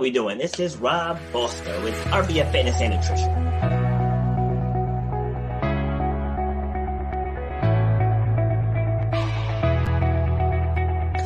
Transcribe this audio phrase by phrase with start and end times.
[0.00, 0.38] We doing?
[0.38, 3.34] This is Rob Foster with RBF Fitness and Nutrition.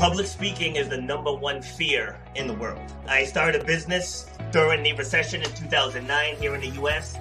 [0.00, 2.82] Public speaking is the number one fear in the world.
[3.06, 7.16] I started a business during the recession in 2009 here in the US.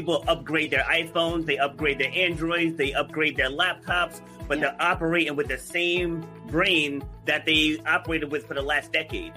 [0.00, 4.68] People upgrade their iPhones, they upgrade their Androids, they upgrade their laptops, but Yeah.
[4.70, 9.32] they're operating with the same brain that they operated with for the last decade.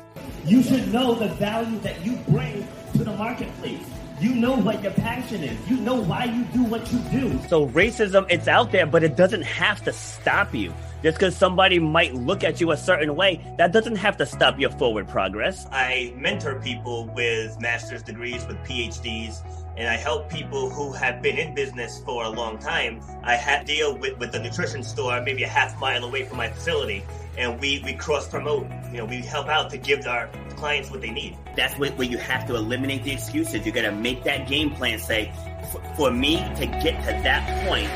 [0.46, 3.84] You should know the value that you bring to the marketplace.
[4.24, 5.70] You know what your passion is.
[5.70, 7.42] You know why you do what you do.
[7.50, 10.74] So racism, it's out there, but it doesn't have to stop you.
[11.04, 14.58] Just because somebody might look at you a certain way, that doesn't have to stop
[14.58, 15.68] your forward progress.
[15.74, 19.44] I mentor people with master's degrees, with PhDs,
[19.76, 23.02] and I help people who have been in business for a long time.
[23.24, 26.48] I ha- deal with, with the nutrition store maybe a half mile away from my
[26.48, 27.04] facility,
[27.38, 28.68] and we, we cross promote.
[28.92, 31.38] You know, we help out to give our clients what they need.
[31.56, 33.66] That's what, where you have to eliminate the excuses.
[33.66, 35.32] You got to make that game plan say,
[35.72, 37.90] for, for me to get to that point,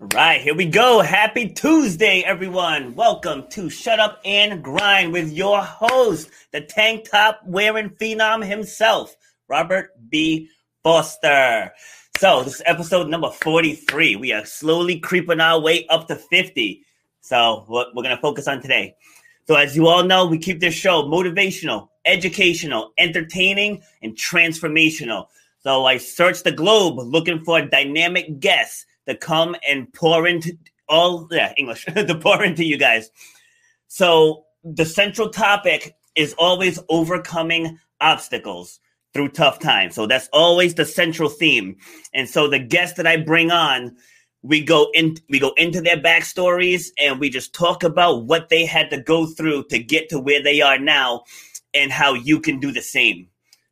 [0.00, 1.02] All Right, here we go.
[1.02, 2.94] Happy Tuesday, everyone.
[2.94, 9.14] Welcome to Shut Up and Grind with your host, the tank top wearing phenom himself,
[9.50, 10.48] Robert B.
[10.84, 11.72] Foster.
[12.18, 14.14] So, this is episode number 43.
[14.16, 16.84] We are slowly creeping our way up to 50.
[17.20, 18.94] So, what we're going to focus on today.
[19.48, 25.26] So, as you all know, we keep this show motivational, educational, entertaining, and transformational.
[25.64, 30.56] So, I searched the globe looking for dynamic guests to come and pour into
[30.88, 33.10] all, yeah, English, to pour into you guys.
[33.88, 38.78] So, the central topic is always overcoming obstacles
[39.12, 39.94] through tough times.
[39.94, 41.76] So, that's always the central theme.
[42.14, 43.96] And so, the guests that I bring on,
[44.42, 48.64] we go in we go into their backstories and we just talk about what they
[48.64, 51.22] had to go through to get to where they are now
[51.74, 53.28] and how you can do the same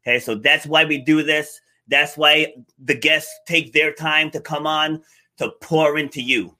[0.07, 4.41] okay so that's why we do this that's why the guests take their time to
[4.41, 5.03] come on
[5.39, 6.55] to pour into you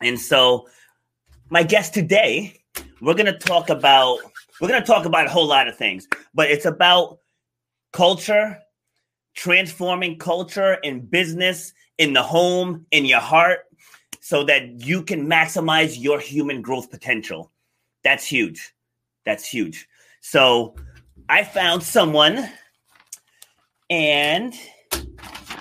[0.00, 0.68] and so
[1.50, 2.56] my guest today
[3.00, 4.18] we're going to talk about
[4.60, 7.18] we're going to talk about a whole lot of things but it's about
[7.92, 8.58] culture
[9.34, 13.60] transforming culture in business, in the home, in your heart,
[14.20, 17.50] so that you can maximize your human growth potential.
[18.04, 18.74] That's huge.
[19.24, 19.88] That's huge.
[20.20, 20.74] So
[21.28, 22.48] I found someone,
[23.90, 24.54] and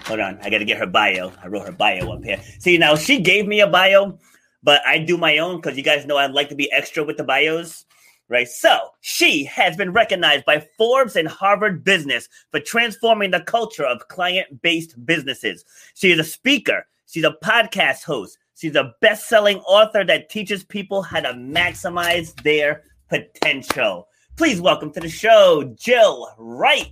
[0.06, 1.32] hold on, I got to get her bio.
[1.44, 2.42] I wrote her bio up here.
[2.60, 4.20] See, now she gave me a bio,
[4.64, 7.18] but I do my own because you guys know I like to be extra with
[7.18, 7.86] the bios
[8.32, 8.48] right?
[8.48, 14.08] So she has been recognized by Forbes and Harvard Business for transforming the culture of
[14.08, 15.66] client based businesses.
[15.94, 20.64] She is a speaker, she's a podcast host, she's a best selling author that teaches
[20.64, 24.08] people how to maximize their potential.
[24.38, 26.88] Please welcome to the show, Jill Wright.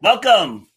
[0.00, 0.68] Welcome.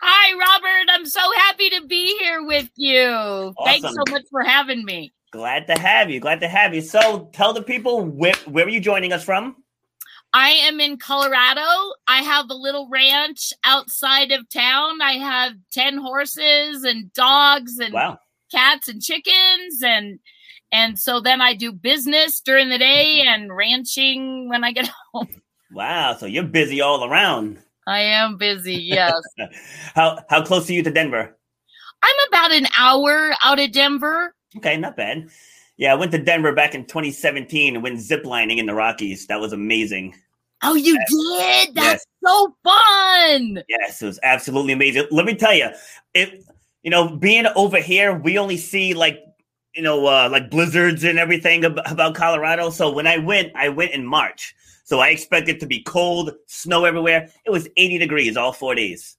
[0.00, 0.90] Hi, Robert.
[0.90, 3.52] I'm so happy to be here with you.
[3.64, 5.12] Thanks so much for having me.
[5.30, 6.20] Glad to have you.
[6.20, 6.80] Glad to have you.
[6.80, 9.56] So tell the people where, where are you joining us from?
[10.32, 11.62] I am in Colorado.
[12.06, 15.00] I have a little ranch outside of town.
[15.02, 18.18] I have 10 horses and dogs and Wow.
[18.52, 20.18] cats and chickens and
[20.70, 25.28] and so then I do business during the day and ranching when I get home.
[25.72, 26.14] Wow.
[26.18, 27.58] So you're busy all around.
[27.86, 28.74] I am busy.
[28.74, 29.14] Yes.
[29.94, 31.34] How how close are you to Denver?
[32.02, 34.34] I'm about an hour out of Denver.
[34.56, 35.28] Okay, not bad.
[35.76, 39.26] Yeah, I went to Denver back in 2017 and went ziplining in the Rockies.
[39.26, 40.14] That was amazing.
[40.62, 41.70] Oh, you did?
[41.74, 41.74] Yes.
[41.74, 43.62] That's so fun.
[43.68, 45.06] Yes, it was absolutely amazing.
[45.10, 45.68] Let me tell you,
[46.14, 46.44] it
[46.82, 49.22] you know, being over here, we only see like
[49.74, 52.70] you know, uh, like blizzards and everything ab- about Colorado.
[52.70, 54.54] So when I went, I went in March.
[54.82, 57.28] So I expected to be cold, snow everywhere.
[57.44, 59.17] It was 80 degrees all four days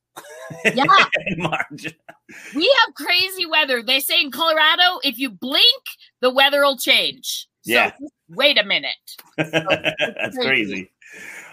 [0.65, 0.85] Yeah.
[2.55, 3.81] We have crazy weather.
[3.81, 5.83] They say in Colorado, if you blink,
[6.21, 7.47] the weather will change.
[7.63, 7.91] So Yeah.
[8.29, 8.95] wait a minute.
[9.37, 10.43] That's crazy.
[10.43, 10.91] crazy.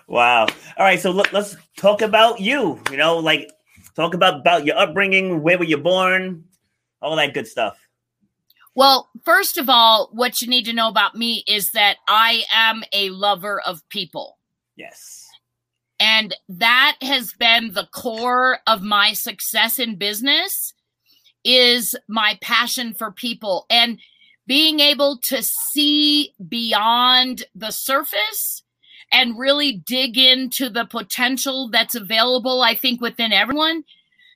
[0.06, 0.42] Wow.
[0.76, 1.00] All right.
[1.00, 2.80] So look, let's talk about you.
[2.90, 3.50] You know, like
[3.94, 5.42] talk about about your upbringing.
[5.42, 6.44] Where were you born?
[7.00, 7.78] All that good stuff.
[8.74, 12.84] Well, first of all, what you need to know about me is that I am
[12.92, 14.36] a lover of people.
[14.76, 15.25] Yes.
[15.98, 20.74] And that has been the core of my success in business
[21.44, 23.66] is my passion for people.
[23.70, 23.98] And
[24.46, 28.62] being able to see beyond the surface
[29.12, 33.84] and really dig into the potential that's available, I think, within everyone.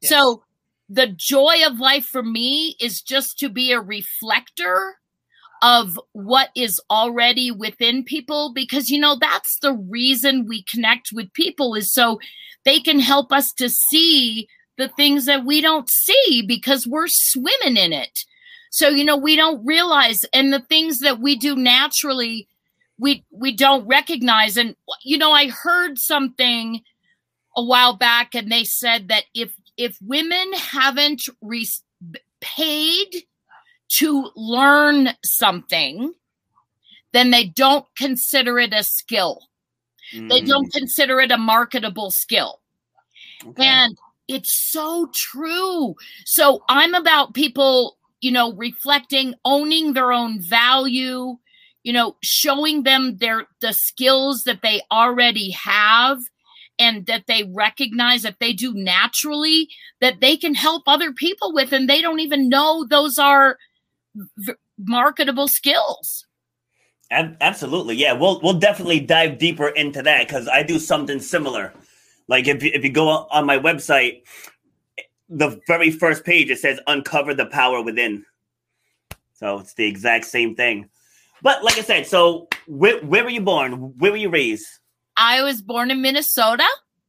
[0.01, 0.11] Yes.
[0.11, 0.45] So,
[0.93, 4.97] the joy of life for me is just to be a reflector
[5.62, 11.33] of what is already within people because you know that's the reason we connect with
[11.35, 12.19] people is so
[12.65, 14.49] they can help us to see
[14.79, 18.25] the things that we don't see because we're swimming in it.
[18.71, 22.49] So you know we don't realize and the things that we do naturally
[22.99, 24.56] we we don't recognize.
[24.56, 26.83] And you know i heard something
[27.56, 31.67] a while back and they said that if if women haven't re-
[32.41, 33.25] paid
[33.91, 36.13] to learn something
[37.13, 39.49] then they don't consider it a skill
[40.15, 40.29] mm.
[40.29, 42.61] they don't consider it a marketable skill
[43.47, 43.65] okay.
[43.65, 43.97] and
[44.29, 45.95] it's so true
[46.25, 51.37] so i'm about people you know reflecting owning their own value
[51.83, 56.19] you know showing them their the skills that they already have
[56.79, 59.69] and that they recognize that they do naturally
[60.01, 63.59] that they can help other people with and they don't even know those are
[64.37, 66.26] v- marketable skills
[67.11, 71.72] absolutely yeah we'll we'll definitely dive deeper into that because i do something similar
[72.28, 74.22] like if you, if you go on my website
[75.28, 78.25] the very first page it says uncover the power within
[79.34, 80.88] so it's the exact same thing
[81.43, 83.96] but like I said, so where, where were you born?
[83.99, 84.67] Where were you raised?
[85.17, 86.67] I was born in Minnesota.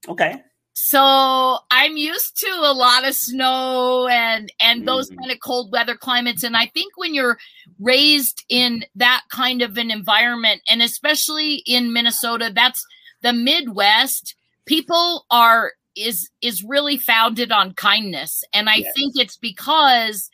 [0.08, 0.42] Okay.
[0.74, 5.20] So I'm used to a lot of snow and and those mm-hmm.
[5.20, 6.44] kind of cold weather climates.
[6.44, 7.38] And I think when you're
[7.80, 12.82] raised in that kind of an environment, and especially in Minnesota, that's
[13.22, 14.36] the Midwest,
[14.66, 18.44] people are is is really founded on kindness.
[18.54, 18.94] And I yes.
[18.96, 20.30] think it's because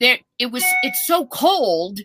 [0.00, 2.00] there it was it's so cold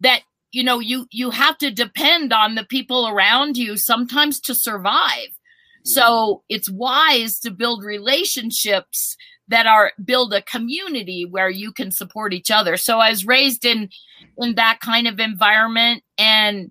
[0.00, 4.54] that you know you you have to depend on the people around you sometimes to
[4.54, 5.28] survive
[5.84, 9.16] so it's wise to build relationships
[9.48, 13.64] that are build a community where you can support each other so i was raised
[13.64, 13.88] in
[14.38, 16.70] in that kind of environment and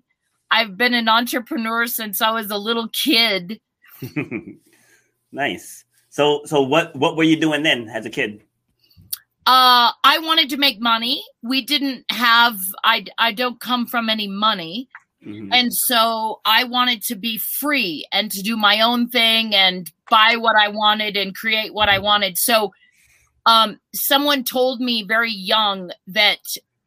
[0.50, 3.60] i've been an entrepreneur since i was a little kid
[5.32, 8.42] nice so so what what were you doing then as a kid
[9.44, 11.24] uh, I wanted to make money.
[11.42, 12.60] We didn't have.
[12.84, 14.88] I I don't come from any money,
[15.24, 15.52] mm-hmm.
[15.52, 20.36] and so I wanted to be free and to do my own thing and buy
[20.36, 22.36] what I wanted and create what I wanted.
[22.38, 22.72] So,
[23.46, 26.38] um, someone told me very young that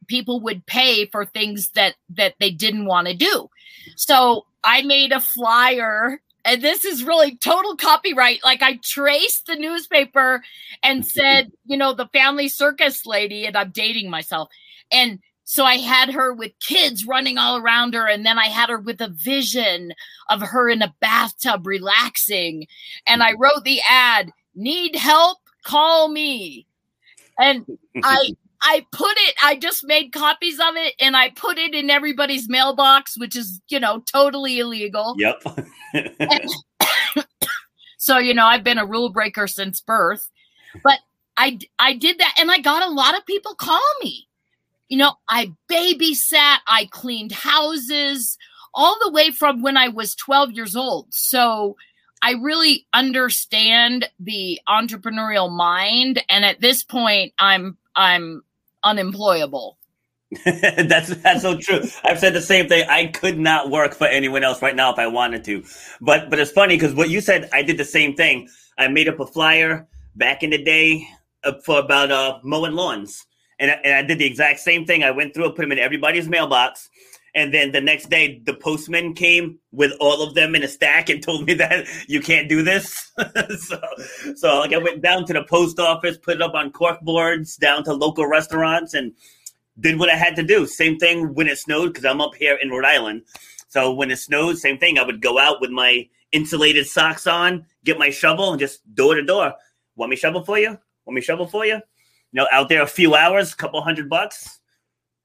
[0.06, 3.48] people would pay for things that that they didn't want to do.
[3.96, 8.44] So I made a flyer and this is really total copyright.
[8.44, 10.42] Like I traced the newspaper
[10.82, 14.48] and said, you know, the family circus lady, and I'm dating myself.
[14.90, 18.68] And so I had her with kids running all around her, and then I had
[18.68, 19.92] her with a vision
[20.28, 22.66] of her in a bathtub relaxing.
[23.06, 25.38] And I wrote the ad, need help?
[25.64, 26.66] Call me.
[27.38, 27.64] And
[28.02, 31.90] I I put it, I just made copies of it and I put it in
[31.90, 35.14] everybody's mailbox, which is, you know, totally illegal.
[35.18, 35.42] Yep.
[37.98, 40.28] so, you know, I've been a rule breaker since birth.
[40.82, 40.98] But
[41.36, 44.25] I I did that and I got a lot of people call me.
[44.88, 48.38] You know, I babysat, I cleaned houses
[48.74, 51.06] all the way from when I was 12 years old.
[51.10, 51.76] So,
[52.22, 58.42] I really understand the entrepreneurial mind and at this point I'm I'm
[58.82, 59.78] unemployable.
[60.44, 61.82] that's that's so true.
[62.02, 62.84] I've said the same thing.
[62.88, 65.62] I could not work for anyone else right now if I wanted to.
[66.00, 68.48] But but it's funny because what you said, I did the same thing.
[68.76, 71.06] I made up a flyer back in the day
[71.44, 73.24] uh, for about uh, mowing lawns,
[73.58, 75.02] and and I did the exact same thing.
[75.02, 76.88] I went through and put them in everybody's mailbox,
[77.36, 81.10] and then the next day, the postman came with all of them in a stack
[81.10, 83.12] and told me that you can't do this.
[83.58, 83.78] so,
[84.34, 87.56] so like I went down to the post office, put it up on cork boards,
[87.56, 89.12] down to local restaurants, and
[89.78, 90.66] did what I had to do.
[90.66, 93.22] Same thing when it snowed because I'm up here in Rhode Island.
[93.68, 94.98] So when it snowed, same thing.
[94.98, 99.14] I would go out with my insulated socks on, get my shovel, and just door
[99.14, 99.52] to door.
[99.94, 100.78] Want me shovel for you?
[101.04, 101.82] Want me shovel for you?
[102.36, 104.60] You know, out there a few hours, a couple hundred bucks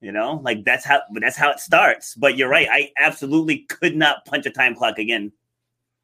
[0.02, 2.14] you know, like that's how that's how it starts.
[2.16, 2.66] But you're right.
[2.70, 5.32] I absolutely could not punch a time clock again.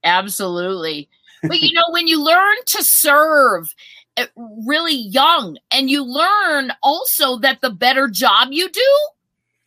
[0.05, 1.11] Absolutely.
[1.41, 3.69] But you know, when you learn to serve
[4.17, 4.27] eh,
[4.67, 8.99] really young and you learn also that the better job you do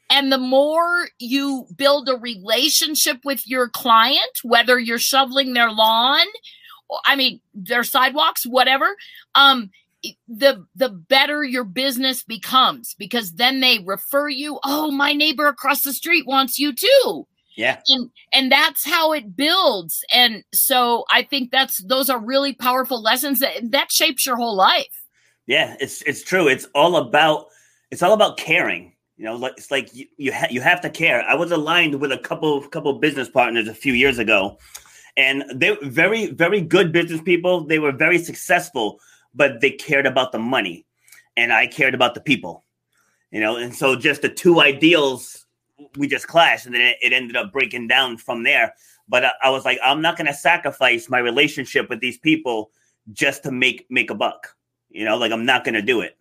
[0.10, 6.25] and the more you build a relationship with your client, whether you're shoveling their lawn,
[7.05, 8.98] I mean, their sidewalks, whatever,
[9.36, 9.71] um,
[10.27, 15.81] the the better your business becomes because then they refer you oh my neighbor across
[15.81, 17.27] the street wants you too.
[17.55, 17.81] Yeah.
[17.88, 20.03] And and that's how it builds.
[20.13, 24.55] And so i think that's those are really powerful lessons that that shapes your whole
[24.55, 25.03] life.
[25.48, 26.48] Yeah it's it's true.
[26.48, 27.48] It's all about
[27.91, 28.93] it's all about caring.
[29.17, 31.22] You know like it's like you you, ha- you have to care.
[31.24, 34.58] I was aligned with a couple couple business partners a few years ago
[35.17, 37.65] and they were very very good business people.
[37.65, 39.00] They were very successful
[39.34, 40.86] but they cared about the money
[41.38, 42.64] and i cared about the people
[43.32, 45.46] you know and so just the two ideals
[45.98, 48.74] we just clashed and then it, ended up breaking down from there.
[49.08, 52.72] But I, I was like, I'm not going to sacrifice my relationship with these people
[53.14, 54.56] just to make make a buck.
[54.90, 56.18] You know, like I'm not going to do it.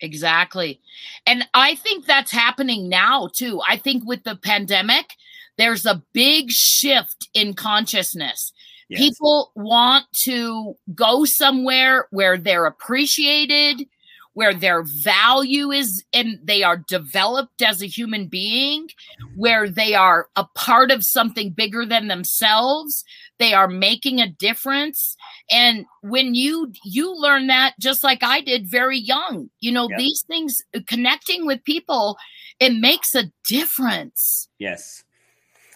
[0.00, 0.80] Exactly.
[1.26, 3.60] And I think that's happening now too.
[3.66, 5.14] I think with the pandemic,
[5.56, 8.52] there's a big shift in consciousness.
[8.88, 9.00] Yes.
[9.00, 13.86] People want to go somewhere where they're appreciated,
[14.34, 18.88] where their value is and they are developed as a human being,
[19.36, 23.04] where they are a part of something bigger than themselves.
[23.38, 25.16] They are making a difference.
[25.50, 29.98] And when you you learn that just like I did very young, you know, yep.
[29.98, 32.16] these things connecting with people,
[32.60, 34.48] it makes a difference.
[34.58, 35.04] Yes.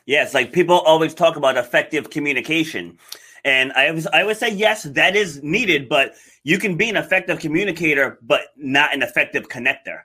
[0.09, 2.97] Yes, like people always talk about effective communication.
[3.45, 6.97] And I always, I would say yes, that is needed, but you can be an
[6.97, 10.01] effective communicator, but not an effective connector.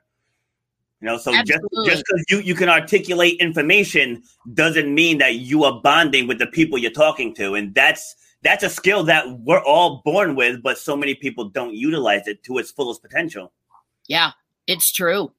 [0.99, 1.85] You know, so Absolutely.
[1.85, 6.37] just just because you, you can articulate information doesn't mean that you are bonding with
[6.37, 7.55] the people you're talking to.
[7.55, 11.75] And that's that's a skill that we're all born with, but so many people don't
[11.75, 13.53] utilize it to its fullest potential.
[14.09, 14.31] Yeah,
[14.67, 15.31] it's true.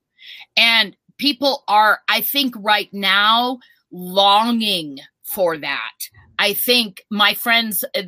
[0.57, 3.59] And people are, I think, right now
[3.95, 5.93] longing for that.
[6.39, 8.03] I think my friends uh,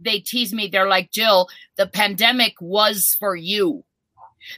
[0.00, 0.68] they tease me.
[0.68, 3.84] They're like, Jill, the pandemic was for you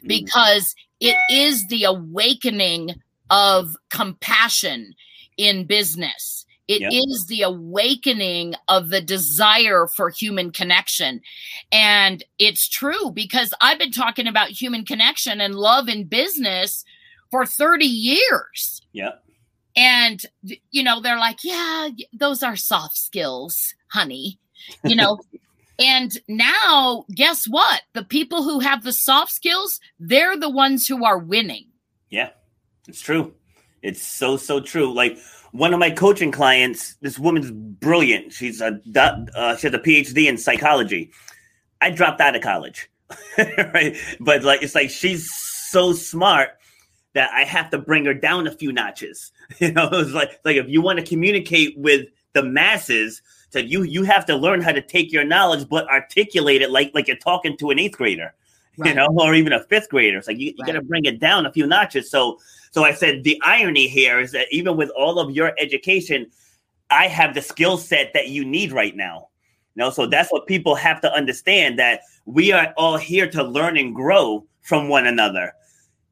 [0.02, 0.08] mm.
[0.08, 2.90] because it is the awakening
[3.30, 4.94] of compassion
[5.36, 6.44] in business.
[6.66, 6.92] It yep.
[6.92, 11.20] is the awakening of the desire for human connection.
[11.70, 16.84] And it's true because I've been talking about human connection and love in business
[17.30, 18.80] for 30 years.
[18.92, 19.12] Yeah.
[19.76, 20.24] And,
[20.70, 24.38] you know, they're like, yeah, those are soft skills, honey,
[24.84, 25.20] you know.
[25.78, 27.82] and now, guess what?
[27.92, 31.66] The people who have the soft skills, they're the ones who are winning.
[32.08, 32.30] Yeah,
[32.86, 33.34] it's true.
[33.82, 34.92] It's so, so true.
[34.94, 35.18] Like,
[35.54, 38.32] one of my coaching clients, this woman's brilliant.
[38.32, 41.12] She's a uh, she has a PhD in psychology.
[41.80, 42.90] I dropped out of college,
[43.38, 43.96] right?
[44.18, 46.58] But like, it's like she's so smart
[47.14, 49.33] that I have to bring her down a few notches.
[49.59, 53.83] You know, it's like like if you want to communicate with the masses, so you
[53.85, 57.16] you have to learn how to take your knowledge but articulate it like like you're
[57.16, 58.35] talking to an eighth grader,
[58.78, 58.88] right.
[58.88, 60.18] you know, or even a fifth grader.
[60.18, 60.66] It's like you, you right.
[60.66, 62.11] got to bring it down a few notches.
[62.11, 62.38] So
[62.73, 66.30] so I said the irony here is that even with all of your education,
[66.90, 69.28] I have the skill set that you need right now.
[69.75, 73.42] You know, so that's what people have to understand that we are all here to
[73.42, 75.52] learn and grow from one another.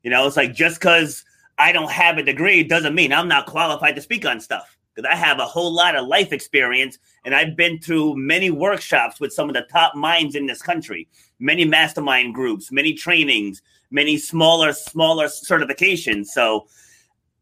[0.03, 1.25] You know, it's like just because
[1.59, 5.09] I don't have a degree doesn't mean I'm not qualified to speak on stuff because
[5.11, 9.33] I have a whole lot of life experience and I've been through many workshops with
[9.33, 14.73] some of the top minds in this country, many mastermind groups, many trainings, many smaller,
[14.73, 16.27] smaller certifications.
[16.27, 16.67] So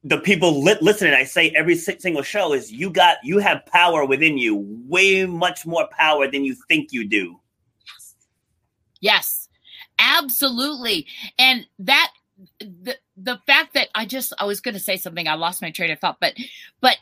[0.04, 4.04] the people li- listening, I say every single show is you got, you have power
[4.04, 7.40] within you, way much more power than you think you do.
[9.00, 9.48] Yes,
[9.98, 11.06] absolutely.
[11.38, 12.12] And that
[12.58, 15.70] the the fact that I just I was going to say something I lost my
[15.70, 16.34] train of thought but
[16.80, 16.96] but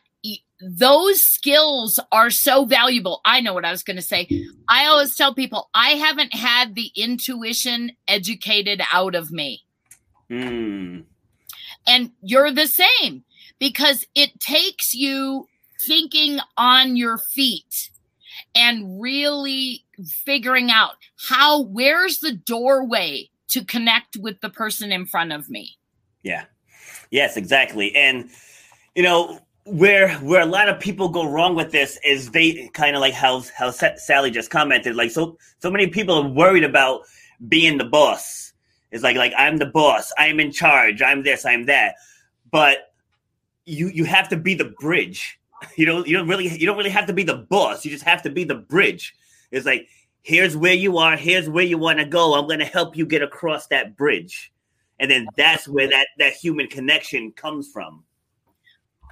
[0.60, 3.20] those skills are so valuable.
[3.24, 4.28] I know what I was going to say.
[4.68, 9.62] I always tell people I haven't had the intuition educated out of me.
[10.30, 11.04] Mm.
[11.86, 13.24] And you're the same
[13.58, 15.46] because it takes you
[15.80, 17.90] thinking on your feet
[18.54, 19.84] and really
[20.24, 20.94] figuring out
[21.28, 25.76] how where's the doorway to connect with the person in front of me.
[26.22, 26.44] Yeah.
[27.10, 27.94] Yes, exactly.
[27.94, 28.28] And
[28.94, 32.96] you know, where where a lot of people go wrong with this is they kind
[32.96, 37.02] of like how how Sally just commented like so so many people are worried about
[37.48, 38.52] being the boss.
[38.90, 41.96] It's like like I'm the boss, I'm in charge, I'm this, I'm that.
[42.50, 42.92] But
[43.66, 45.34] you you have to be the bridge.
[45.74, 47.84] You don't you don't really you don't really have to be the boss.
[47.84, 49.16] You just have to be the bridge.
[49.50, 49.88] It's like
[50.28, 52.34] here's where you are, here's where you want to go.
[52.34, 54.52] I'm going to help you get across that bridge.
[55.00, 58.04] And then that's where that that human connection comes from.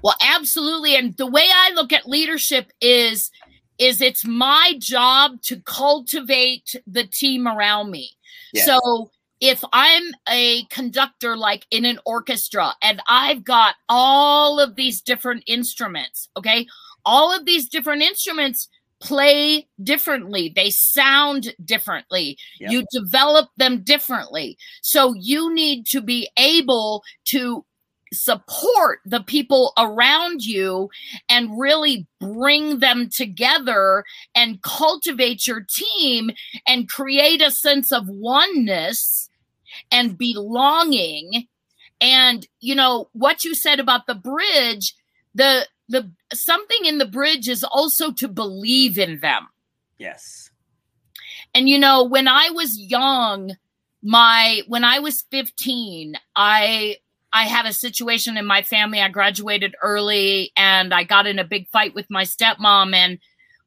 [0.05, 0.95] Well, absolutely.
[0.95, 3.31] And the way I look at leadership is
[3.79, 8.11] is it's my job to cultivate the team around me.
[8.53, 8.67] Yes.
[8.67, 15.01] So if I'm a conductor, like in an orchestra, and I've got all of these
[15.01, 16.67] different instruments, okay,
[17.07, 18.69] all of these different instruments
[19.01, 22.71] play differently, they sound differently, yep.
[22.71, 24.57] you develop them differently.
[24.83, 27.65] So you need to be able to
[28.13, 30.89] support the people around you
[31.29, 36.31] and really bring them together and cultivate your team
[36.67, 39.29] and create a sense of oneness
[39.91, 41.47] and belonging
[42.01, 44.95] and you know what you said about the bridge
[45.35, 49.49] the the something in the bridge is also to believe in them
[49.99, 50.51] yes
[51.55, 53.57] and you know when i was young
[54.03, 56.97] my when i was 15 i
[57.37, 58.99] I had a situation in my family.
[58.99, 62.95] I graduated early and I got in a big fight with my stepmom.
[62.95, 63.19] And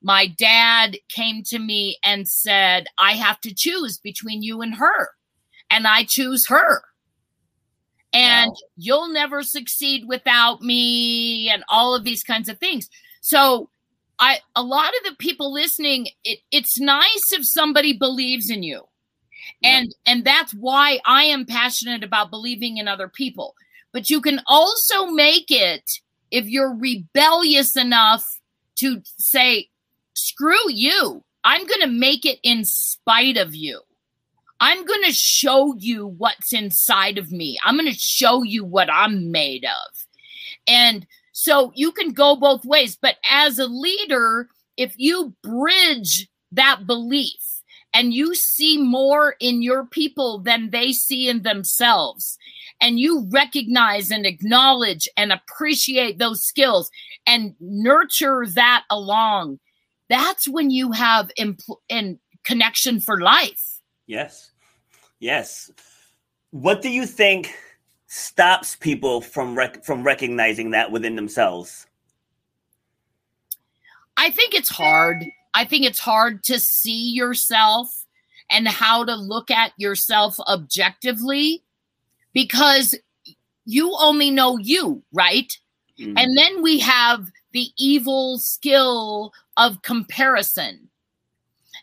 [0.02, 5.10] my dad came to me and said, I have to choose between you and her.
[5.70, 6.82] And I choose her.
[8.14, 8.58] And wow.
[8.78, 12.90] you'll never succeed without me, and all of these kinds of things.
[13.22, 13.70] So,
[14.20, 18.88] I a lot of the people listening, it, it's nice if somebody believes in you.
[19.64, 23.56] And and that's why i am passionate about believing in other people.
[23.92, 25.90] But you can also make it
[26.32, 28.40] if you're rebellious enough
[28.78, 29.70] to say
[30.14, 31.24] screw you.
[31.44, 33.82] I'm going to make it in spite of you
[34.60, 37.58] i'm going to show you what's inside of me.
[37.64, 40.06] I'm going to show you what i'm made of.
[40.68, 46.88] And so you can go both ways but as a leader if you bridge that
[46.88, 47.60] belief
[47.94, 52.38] and you see more in your people than they see in themselves
[52.82, 56.90] and you recognize and acknowledge and appreciate those skills
[57.26, 59.60] and nurture that along
[60.10, 63.79] that's when you have impl- in connection for life
[64.10, 64.52] yes
[65.20, 65.72] yes
[66.52, 67.56] what do you think
[68.08, 71.88] stops people from rec- from recognizing that within themselves
[74.18, 78.06] i think it's hard I think it's hard to see yourself
[78.50, 81.64] and how to look at yourself objectively
[82.34, 82.96] because
[83.66, 85.52] you only know you, right?
[86.00, 86.18] Mm-hmm.
[86.18, 90.90] And then we have the evil skill of comparison.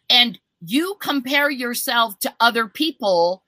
[0.08, 3.42] And you compare yourself to other people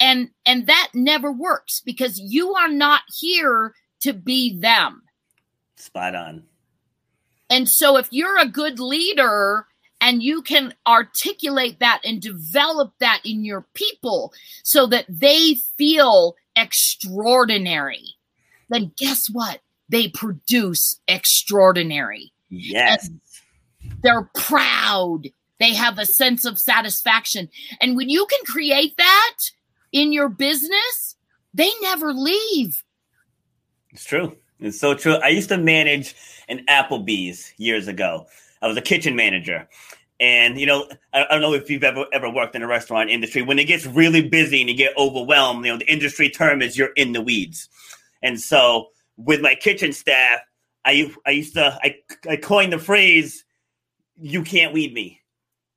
[0.00, 5.02] and and that never works because you are not here to be them.
[5.76, 6.44] Spot on.
[7.50, 9.66] And so, if you're a good leader
[10.00, 14.32] and you can articulate that and develop that in your people
[14.64, 18.04] so that they feel extraordinary,
[18.68, 19.60] then guess what?
[19.88, 22.32] They produce extraordinary.
[22.48, 23.06] Yes.
[23.06, 23.20] And
[24.02, 25.28] they're proud.
[25.62, 27.48] They have a sense of satisfaction.
[27.80, 29.36] And when you can create that
[29.92, 31.14] in your business,
[31.54, 32.82] they never leave.
[33.90, 34.36] It's true.
[34.58, 35.14] It's so true.
[35.22, 36.16] I used to manage
[36.48, 38.26] an Applebee's years ago.
[38.60, 39.68] I was a kitchen manager.
[40.18, 43.42] And you know, I, don't know if you've ever ever worked in a restaurant industry.
[43.42, 46.76] When it gets really busy and you get overwhelmed, you know, the industry term is
[46.76, 47.68] you're in the weeds.
[48.20, 50.40] And so with my kitchen staff,
[50.84, 51.98] I I used to I,
[52.28, 53.44] I coined the phrase
[54.20, 55.21] you can't weed me.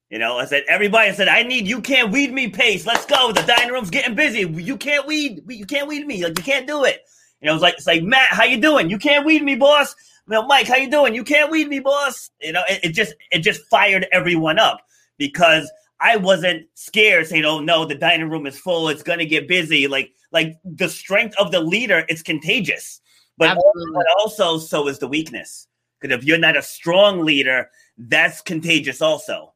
[0.10, 2.86] You know, I said everybody said I need you can't weed me pace.
[2.86, 3.32] Let's go.
[3.32, 4.42] The dining room's getting busy.
[4.42, 6.24] You can't weed you can't weed me.
[6.24, 7.02] Like you can't do it.
[7.42, 8.90] You know, it's like it's like Matt, how you doing?
[8.90, 9.96] You can't weed me, boss.
[10.28, 11.16] You know, Mike, how you doing?
[11.16, 12.30] You can't weed me, boss.
[12.42, 14.82] You know, it, it just it just fired everyone up
[15.18, 18.90] because I wasn't scared saying, "Oh no, the dining room is full.
[18.90, 23.02] It's gonna get busy." Like like the strength of the leader, it's contagious.
[23.38, 23.58] But,
[23.94, 25.68] but also so is the weakness.
[26.00, 29.55] Because if you're not a strong leader, that's contagious also.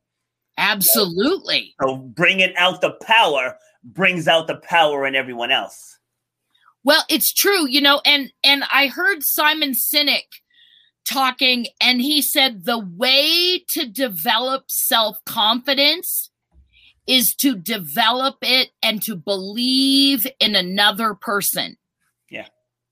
[0.60, 1.74] Absolutely.
[1.82, 5.98] So bringing out the power brings out the power in everyone else.
[6.84, 10.28] Well, it's true, you know, and and I heard Simon Sinek
[11.06, 16.30] talking and he said the way to develop self-confidence
[17.08, 21.78] is to develop it and to believe in another person.
[22.30, 22.48] Yeah.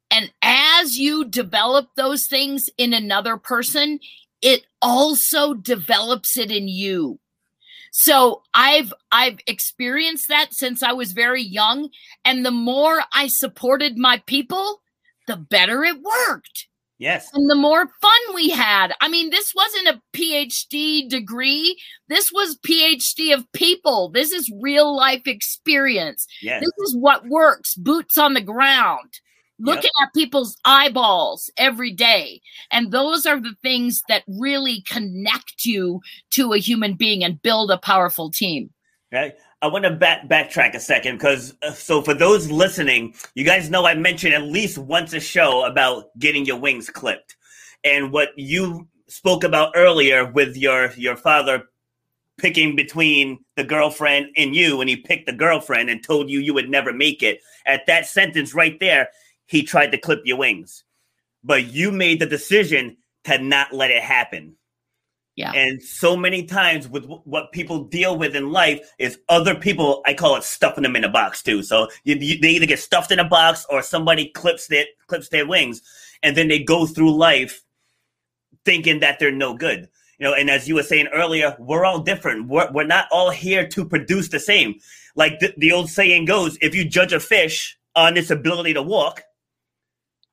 [0.10, 4.00] And as you develop those things in another person,
[4.42, 7.20] it also develops it in you.
[7.92, 11.90] So I've I've experienced that since I was very young
[12.26, 14.82] and the more I supported my people,
[15.28, 16.68] the better it worked.
[17.00, 17.30] Yes.
[17.34, 18.94] And the more fun we had.
[19.02, 21.80] I mean, this wasn't a PhD degree.
[22.10, 24.10] This was PhD of people.
[24.10, 26.26] This is real life experience.
[26.42, 26.62] Yes.
[26.62, 27.76] This is what works.
[27.76, 29.20] Boots on the ground
[29.60, 30.08] looking yep.
[30.08, 32.42] at people's eyeballs every day.
[32.72, 37.72] And those are the things that really connect you to a human being and build
[37.72, 38.70] a powerful team.
[39.12, 39.36] Right.
[39.62, 43.70] I want to back backtrack a second because uh, so for those listening, you guys
[43.70, 47.36] know I mentioned at least once a show about getting your wings clipped,
[47.84, 51.64] and what you spoke about earlier with your your father
[52.38, 56.54] picking between the girlfriend and you, and he picked the girlfriend and told you you
[56.54, 57.42] would never make it.
[57.66, 59.10] At that sentence right there,
[59.48, 60.84] he tried to clip your wings,
[61.44, 64.56] but you made the decision to not let it happen.
[65.36, 65.52] Yeah.
[65.52, 70.02] And so many times with w- what people deal with in life is other people,
[70.06, 71.62] I call it stuffing them in a box too.
[71.62, 75.30] So you, you, they either get stuffed in a box or somebody clips their, clips
[75.30, 75.82] their wings
[76.24, 77.62] and then they go through life
[78.66, 79.88] thinking that they're no good.
[80.18, 82.48] You know, and as you were saying earlier, we're all different.
[82.48, 84.80] We're, we're not all here to produce the same.
[85.16, 88.82] Like the, the old saying goes, if you judge a fish on its ability to
[88.82, 89.22] walk,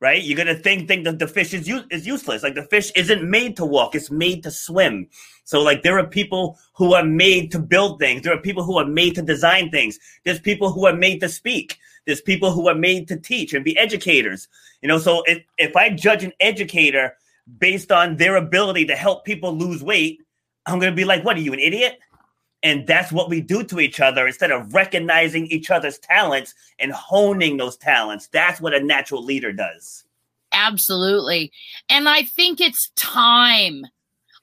[0.05, 0.23] right?
[0.23, 2.43] You're gonna think think that the fish is is useless.
[2.43, 5.09] Like the fish isn't made to walk; it's made to swim.
[5.45, 8.21] So like there are people who are made to build things.
[8.21, 9.99] There are people who are made to design things.
[10.25, 11.79] There's people who are made to speak.
[12.05, 14.47] There's people who are made to teach and be educators.
[14.83, 17.17] You know, so if, if I judge an educator
[17.59, 20.21] based on their ability to help people lose weight,
[20.67, 21.99] I'm gonna be like, what are you, an idiot?
[22.65, 26.91] And that's what we do to each other instead of recognizing each other's talents and
[26.93, 28.29] honing those talents.
[28.33, 30.05] That's what a natural leader does.
[30.51, 31.53] Absolutely.
[31.91, 33.85] And I think it's time.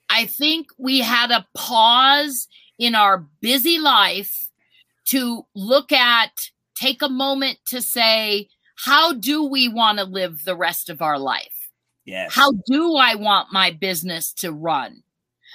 [0.10, 4.50] I think we had a pause in our busy life
[5.06, 6.32] to look at,
[6.76, 11.18] take a moment to say, how do we want to live the rest of our
[11.18, 11.70] life?
[12.06, 12.34] Yes.
[12.34, 15.02] How do I want my business to run?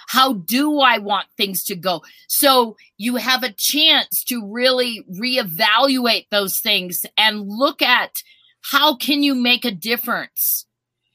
[0.06, 2.02] How do I want things to go?
[2.28, 8.12] So you have a chance to really reevaluate those things and look at
[8.62, 10.66] how can you make a difference?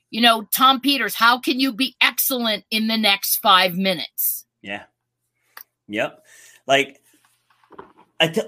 [0.10, 4.46] You know, Tom Peters, how can you be excellent in the next five minutes?
[4.62, 4.84] Yeah.
[5.88, 6.24] Yep.
[6.68, 7.02] Like,
[8.20, 8.42] I t-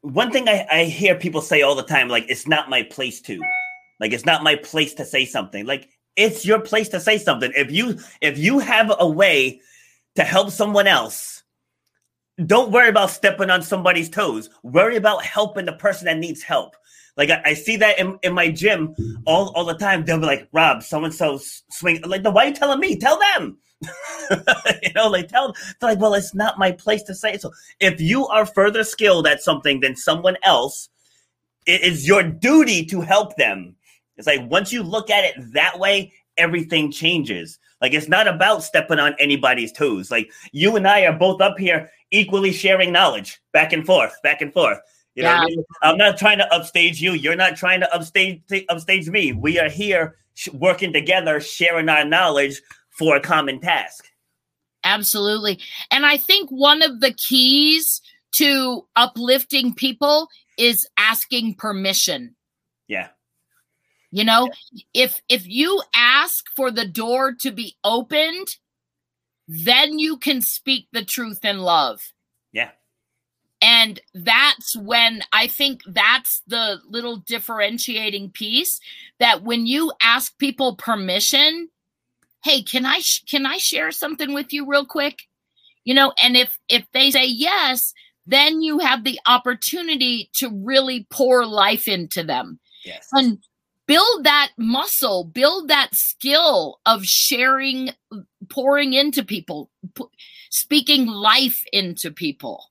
[0.00, 3.20] one thing I, I hear people say all the time, like, it's not my place
[3.22, 3.40] to.
[4.00, 5.64] Like, it's not my place to say something.
[5.64, 7.52] Like, it's your place to say something.
[7.54, 9.60] If you if you have a way
[10.16, 11.42] to help someone else,
[12.46, 14.50] don't worry about stepping on somebody's toes.
[14.62, 16.76] Worry about helping the person that needs help.
[17.16, 18.94] Like I, I see that in, in my gym
[19.26, 20.04] all, all the time.
[20.04, 21.38] They'll be like, Rob, so and so
[21.70, 22.00] swing.
[22.02, 22.96] Like, why are you telling me?
[22.96, 23.58] Tell them.
[24.82, 27.52] you know, like tell they're like, well, it's not my place to say so.
[27.80, 30.88] If you are further skilled at something than someone else,
[31.66, 33.76] it is your duty to help them.
[34.16, 37.58] It's like once you look at it that way, everything changes.
[37.82, 40.10] Like it's not about stepping on anybody's toes.
[40.10, 44.40] Like you and I are both up here equally sharing knowledge back and forth, back
[44.40, 44.78] and forth.
[45.16, 45.40] You know, Yeah.
[45.40, 45.64] I mean?
[45.82, 47.12] I'm not trying to upstage you.
[47.12, 49.32] You're not trying to upstage upstage me.
[49.32, 54.08] We are here sh- working together, sharing our knowledge for a common task.
[54.84, 55.58] Absolutely.
[55.90, 58.00] And I think one of the keys
[58.36, 62.34] to uplifting people is asking permission.
[62.88, 63.08] Yeah.
[64.12, 64.50] You know,
[64.92, 68.56] if if you ask for the door to be opened,
[69.48, 72.12] then you can speak the truth in love.
[72.52, 72.70] Yeah.
[73.62, 78.80] And that's when I think that's the little differentiating piece
[79.18, 81.70] that when you ask people permission,
[82.44, 85.22] hey, can I sh- can I share something with you real quick?
[85.84, 87.94] You know, and if if they say yes,
[88.26, 93.08] then you have the opportunity to really pour life into them Yes.
[93.12, 93.38] and
[93.86, 97.90] build that muscle, build that skill of sharing,
[98.48, 100.10] pouring into people, pu-
[100.50, 102.70] speaking life into people.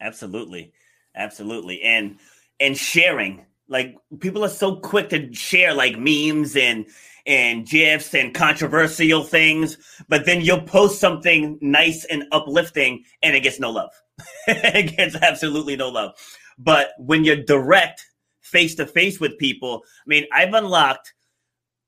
[0.00, 0.72] Absolutely.
[1.14, 1.82] Absolutely.
[1.82, 2.18] And
[2.58, 3.44] and sharing.
[3.68, 6.86] Like people are so quick to share like memes and
[7.26, 9.76] and gifs and controversial things,
[10.08, 13.92] but then you'll post something nice and uplifting and it gets no love.
[14.46, 16.12] it gets absolutely no love.
[16.58, 18.06] But when you're direct
[18.50, 21.12] face to face with people, I mean, I've unlocked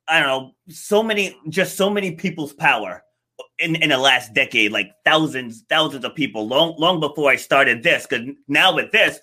[0.09, 3.03] I don't know, so many just so many people's power
[3.59, 7.83] in, in the last decade, like thousands, thousands of people, long long before I started
[7.83, 8.07] this.
[8.07, 9.21] Because now with this,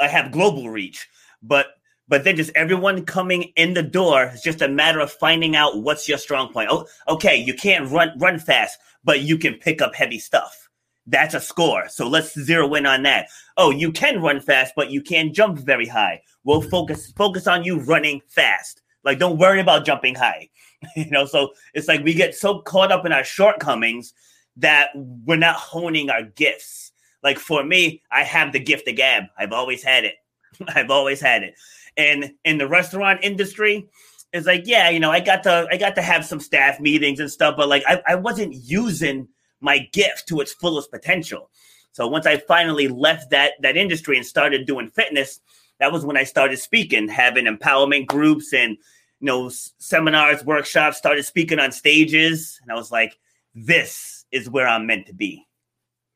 [0.00, 1.06] I have global reach.
[1.42, 1.66] But
[2.08, 5.82] but then just everyone coming in the door, it's just a matter of finding out
[5.82, 6.70] what's your strong point.
[6.70, 10.65] Oh, okay, you can't run run fast, but you can pick up heavy stuff.
[11.06, 11.88] That's a score.
[11.88, 13.28] So let's zero in on that.
[13.56, 16.22] Oh, you can run fast, but you can't jump very high.
[16.44, 16.68] We'll hmm.
[16.68, 18.82] focus focus on you running fast.
[19.04, 20.48] Like don't worry about jumping high.
[20.96, 24.12] you know, so it's like we get so caught up in our shortcomings
[24.56, 26.92] that we're not honing our gifts.
[27.22, 29.24] Like for me, I have the gift of gab.
[29.38, 30.14] I've always had it.
[30.68, 31.54] I've always had it.
[31.96, 33.88] And in the restaurant industry,
[34.32, 37.20] it's like, yeah, you know, I got to I got to have some staff meetings
[37.20, 39.28] and stuff, but like I, I wasn't using
[39.66, 41.50] my gift to its fullest potential.
[41.92, 45.40] So once I finally left that that industry and started doing fitness,
[45.80, 48.78] that was when I started speaking, having empowerment groups and
[49.20, 53.18] you know seminars, workshops, started speaking on stages, and I was like,
[53.54, 55.46] this is where I'm meant to be.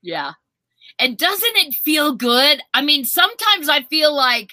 [0.03, 0.33] Yeah.
[0.99, 2.61] And doesn't it feel good?
[2.75, 4.53] I mean, sometimes I feel like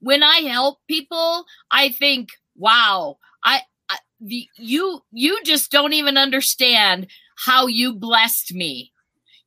[0.00, 6.16] when I help people, I think, wow, I, I the, you you just don't even
[6.16, 7.08] understand
[7.44, 8.92] how you blessed me.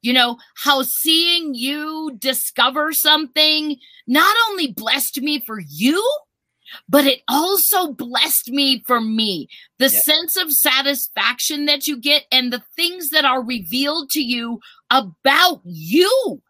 [0.02, 3.78] You know, how seeing you discover something
[4.08, 6.04] not only blessed me for you,
[6.90, 9.48] but it also blessed me for me.
[9.78, 10.04] The yep.
[10.04, 15.62] sense of satisfaction that you get and the things that are revealed to you about
[15.66, 16.42] you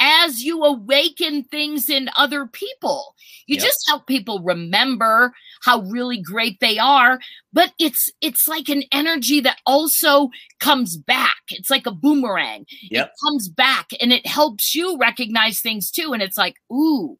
[0.00, 3.14] as you awaken things in other people.
[3.46, 3.64] You yep.
[3.64, 5.32] just help people remember
[5.62, 7.18] how really great they are,
[7.52, 10.28] but it's it's like an energy that also
[10.60, 11.38] comes back.
[11.50, 12.66] It's like a boomerang.
[12.90, 13.06] Yep.
[13.06, 17.18] It comes back and it helps you recognize things too and it's like, "Ooh,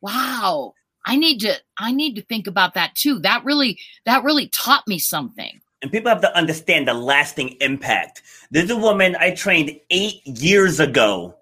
[0.00, 0.74] wow.
[1.06, 3.18] I need to I need to think about that too.
[3.20, 8.22] That really that really taught me something." And people have to understand the lasting impact.
[8.50, 11.36] There's a woman I trained 8 years ago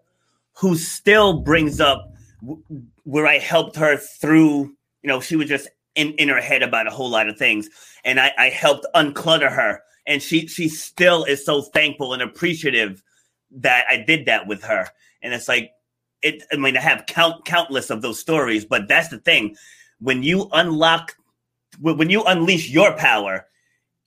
[0.55, 2.13] who still brings up
[3.05, 6.87] where I helped her through, you know, she was just in, in her head about
[6.87, 7.69] a whole lot of things.
[8.05, 9.83] And I, I helped unclutter her.
[10.07, 13.05] And she she still is so thankful and appreciative
[13.53, 14.89] that I did that with her.
[15.23, 15.71] And it's like
[16.23, 19.57] it I mean I have count countless of those stories, but that's the thing.
[20.01, 21.17] When you unlock
[21.79, 23.47] when you unleash your power,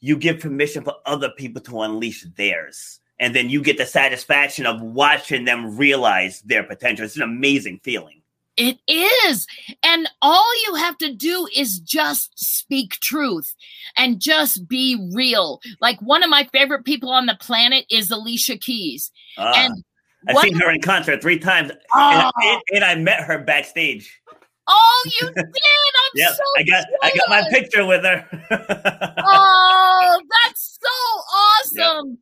[0.02, 4.66] you give permission for other people to unleash theirs and then you get the satisfaction
[4.66, 7.06] of watching them realize their potential.
[7.06, 8.22] It's an amazing feeling.
[8.58, 9.48] It is.
[9.84, 13.54] And all you have to do is just speak truth
[13.98, 15.60] and just be real.
[15.82, 19.12] Like one of my favorite people on the planet is Alicia Keys.
[19.38, 19.84] Uh, and
[20.28, 24.20] I've seen her in concert three times, and, I, and, I met her backstage.
[24.68, 25.46] Oh, you did!
[25.46, 28.28] I'm yeah, so I got I got my picture with her.
[29.24, 32.10] oh, that's so awesome!
[32.10, 32.20] Yep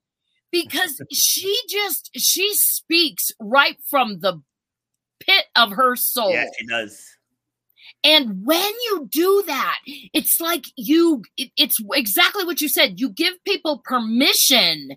[0.53, 4.41] because she just she speaks right from the
[5.19, 6.31] pit of her soul.
[6.31, 7.03] Yeah, she does.
[8.05, 9.79] And when you do that,
[10.13, 12.99] it's like you, it, it's exactly what you said.
[12.99, 14.89] You give people permission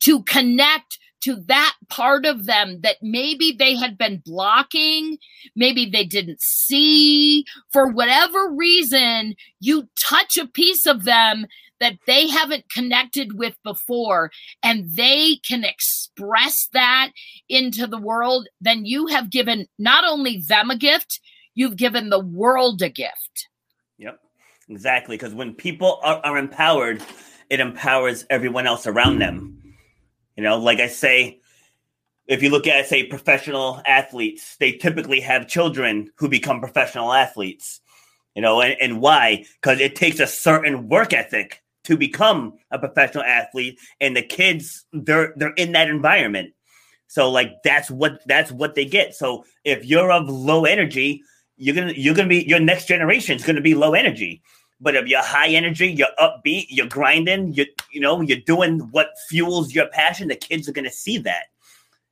[0.00, 5.18] to connect to that part of them that maybe they had been blocking,
[5.54, 7.44] maybe they didn't see.
[7.72, 11.46] For whatever reason, you touch a piece of them
[11.80, 14.30] that they haven't connected with before
[14.62, 17.10] and they can express that
[17.48, 21.20] into the world, then you have given not only them a gift,
[21.54, 23.48] you've given the world a gift.
[23.98, 24.18] Yep,
[24.68, 25.16] exactly.
[25.16, 27.02] Because when people are, are empowered,
[27.50, 29.62] it empowers everyone else around them.
[30.36, 31.40] You know, like I say,
[32.26, 37.80] if you look at, say, professional athletes, they typically have children who become professional athletes.
[38.34, 39.46] You know, and, and why?
[39.60, 44.84] Because it takes a certain work ethic to become a professional athlete and the kids
[44.92, 46.52] they're they're in that environment.
[47.06, 49.14] So like that's what that's what they get.
[49.14, 51.22] So if you're of low energy
[51.56, 54.42] you're gonna you're gonna be your next generation is gonna be low energy.
[54.80, 59.10] But if you're high energy you're upbeat you're grinding you you know you're doing what
[59.28, 61.44] fuels your passion the kids are gonna see that.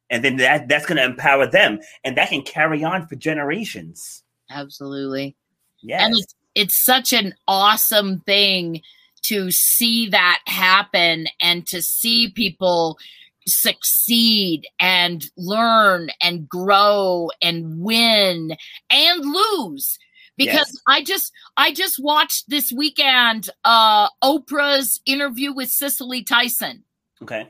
[0.08, 1.80] And then that that's gonna empower them.
[2.04, 4.22] And that can carry on for generations.
[4.50, 5.34] Absolutely.
[5.82, 8.80] Yeah and it's it's such an awesome thing
[9.24, 12.98] to see that happen and to see people
[13.46, 18.56] succeed and learn and grow and win
[18.90, 19.98] and lose.
[20.36, 20.82] Because yes.
[20.88, 26.82] i just i just watched this weekend uh oprah's interview with cicely tyson.
[27.22, 27.48] Okay.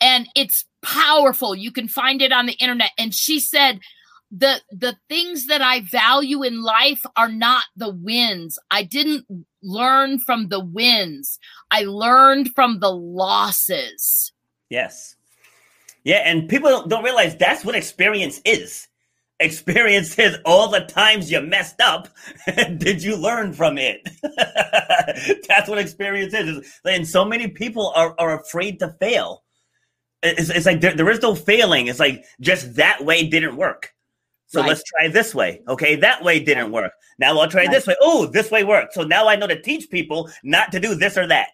[0.00, 1.54] And it's powerful.
[1.54, 2.90] You can find it on the internet.
[2.98, 3.78] And she said
[4.36, 9.26] the the things that i value in life are not the wins i didn't
[9.64, 11.38] learn from the wins.
[11.70, 14.32] I learned from the losses.
[14.68, 15.16] Yes.
[16.04, 18.88] Yeah, and people don't realize that's what experience is.
[19.40, 22.08] Experience is all the times you messed up.
[22.76, 24.08] Did you learn from it?
[25.48, 26.80] that's what experience is.
[26.84, 29.42] And so many people are, are afraid to fail.
[30.22, 31.88] It's, it's like there, there is no failing.
[31.88, 33.92] It's like just that way didn't work.
[34.54, 34.68] So right.
[34.68, 35.62] let's try this way.
[35.68, 36.92] Okay, that way didn't work.
[37.18, 37.70] Now I'll try right.
[37.70, 37.96] this way.
[38.00, 38.94] Oh, this way worked.
[38.94, 41.48] So now I know to teach people not to do this or that.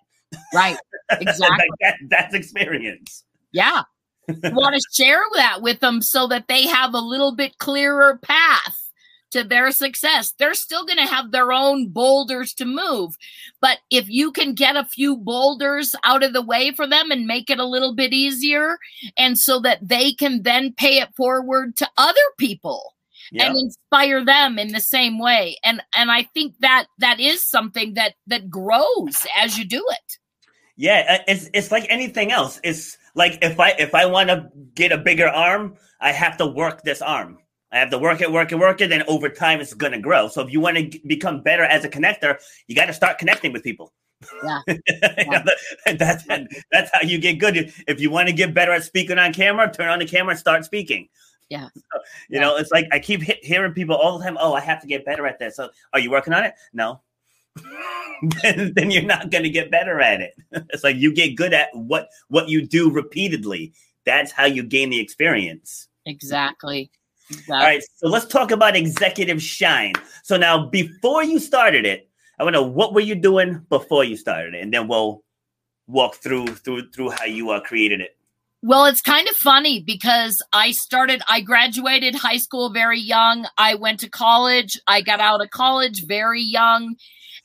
[0.55, 0.77] Right.
[1.21, 1.67] Exactly.
[1.81, 3.25] that, that's experience.
[3.51, 3.83] Yeah.
[4.29, 8.80] want to share that with them so that they have a little bit clearer path
[9.31, 10.33] to their success.
[10.39, 13.17] They're still going to have their own boulders to move.
[13.61, 17.27] But if you can get a few boulders out of the way for them and
[17.27, 18.79] make it a little bit easier,
[19.17, 22.95] and so that they can then pay it forward to other people.
[23.47, 27.95] and inspire them in the same way and and i think that that is something
[27.95, 30.19] that that grows as you do it
[30.77, 34.49] yeah uh, it's it's like anything else it's like if i if i want to
[34.75, 37.39] get a bigger arm i have to work this arm
[37.73, 40.01] I have to work it, work it, work it, and over time it's going to
[40.01, 40.29] grow.
[40.29, 43.53] So if you want to become better as a connector, you got to start connecting
[43.53, 43.93] with people.
[44.45, 45.45] Yeah, yeah.
[45.99, 46.25] that's
[46.71, 47.73] that's how you get good.
[47.87, 50.39] If you want to get better at speaking on camera, turn on the camera and
[50.39, 51.09] start speaking.
[51.49, 51.81] Yeah, so,
[52.29, 52.41] you yeah.
[52.41, 54.37] know, it's like I keep hearing people all the time.
[54.41, 55.57] Oh, I have to get better at this.
[55.57, 56.55] So, are you working on it?
[56.73, 57.01] No.
[58.43, 60.35] then, then you're not going to get better at it.
[60.53, 63.73] It's like you get good at what what you do repeatedly.
[64.05, 65.89] That's how you gain the experience.
[66.07, 66.91] Exactly.
[67.31, 67.55] Exactly.
[67.55, 69.93] All right, so let's talk about Executive Shine.
[70.23, 74.03] So now, before you started it, I want to know what were you doing before
[74.05, 75.23] you started it, and then we'll
[75.87, 78.17] walk through through through how you uh, created it.
[78.63, 83.47] Well, it's kind of funny because I started, I graduated high school very young.
[83.57, 84.79] I went to college.
[84.87, 86.97] I got out of college very young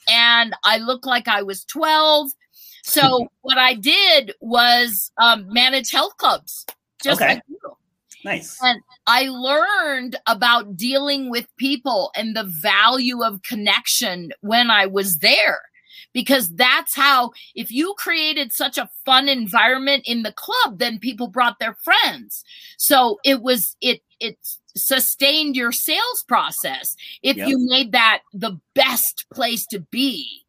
[0.10, 2.32] and I looked like I was 12.
[2.84, 6.66] So what I did was um, manage health clubs,
[7.02, 7.36] just okay.
[7.36, 7.60] like you.
[8.26, 8.58] Nice.
[8.62, 15.20] And I learned about dealing with people and the value of connection when I was
[15.20, 15.62] there.
[16.12, 21.28] Because that's how, if you created such a fun environment in the club, then people
[21.28, 22.46] brought their friends.
[22.78, 24.38] So it was, it, it
[24.78, 27.50] sustained your sales process if yep.
[27.50, 30.46] you made that the best place to be.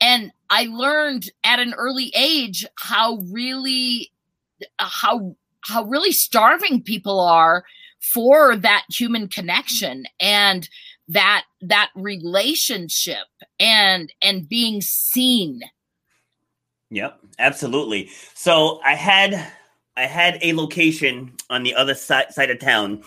[0.00, 4.10] And I learned at an early age how really,
[4.78, 7.64] how how really starving people are
[8.12, 10.68] for that human connection and
[11.08, 13.26] that that relationship
[13.58, 15.60] and and being seen.
[16.90, 18.10] Yep absolutely.
[18.34, 19.52] So i had
[19.96, 23.02] i had a location on the other side, side of town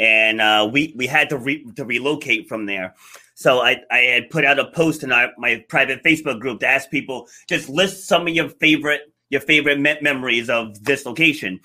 [0.00, 2.94] and uh, we we had to re- to relocate from there.
[3.34, 6.66] So I, I had put out a post in our, my private Facebook group to
[6.66, 11.60] ask people just list some of your favorite your favorite me- memories of this location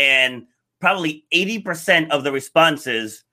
[0.00, 0.46] and
[0.80, 3.24] probably 80% of the responses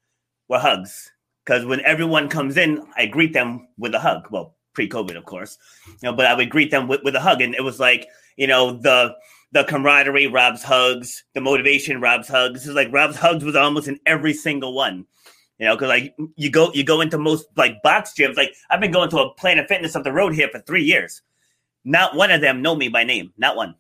[0.49, 1.12] were hugs.
[1.45, 4.27] Because when everyone comes in i greet them with a hug.
[4.30, 7.41] Well pre-covid of course you know but i would greet them with, with a hug.
[7.41, 9.15] And it was like you know the
[9.53, 12.67] the camaraderie rob's hugs the motivation rob's hugs.
[12.67, 15.06] Is like rob's hugs was almost in every single one
[15.58, 18.36] you know because like you go you go into most like box gyms.
[18.36, 21.21] Like i've been going to a planet fitness up the road here for three years.
[21.86, 23.32] Not one of them know me by name.
[23.38, 23.75] Not one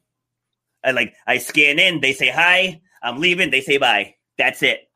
[0.87, 4.15] I like I scan in, they say hi, I'm leaving, they say bye.
[4.37, 4.89] That's it.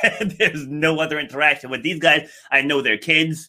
[0.38, 2.30] There's no other interaction with these guys.
[2.50, 3.48] I know their kids.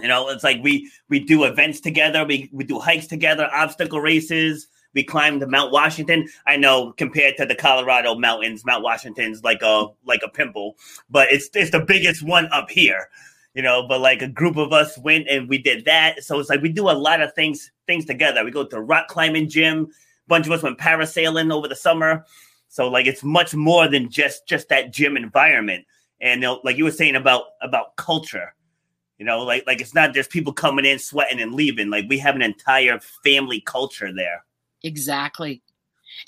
[0.00, 4.00] You know, it's like we we do events together, we we do hikes together, obstacle
[4.00, 4.66] races.
[4.94, 6.26] We climbed Mount Washington.
[6.46, 10.76] I know compared to the Colorado mountains, Mount Washington's like a like a pimple,
[11.08, 13.08] but it's it's the biggest one up here
[13.54, 16.50] you know but like a group of us went and we did that so it's
[16.50, 19.88] like we do a lot of things things together we go to rock climbing gym
[20.28, 22.24] bunch of us went parasailing over the summer.
[22.68, 25.84] So like it's much more than just just that gym environment.
[26.20, 28.54] And like you were saying about about culture,
[29.18, 31.90] you know, like like it's not just people coming in, sweating and leaving.
[31.90, 34.44] Like we have an entire family culture there.
[34.82, 35.62] Exactly.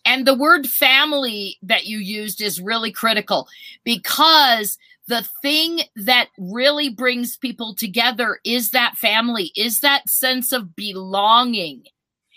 [0.04, 3.48] And the word family that you used is really critical
[3.84, 10.76] because the thing that really brings people together is that family, is that sense of
[10.76, 11.84] belonging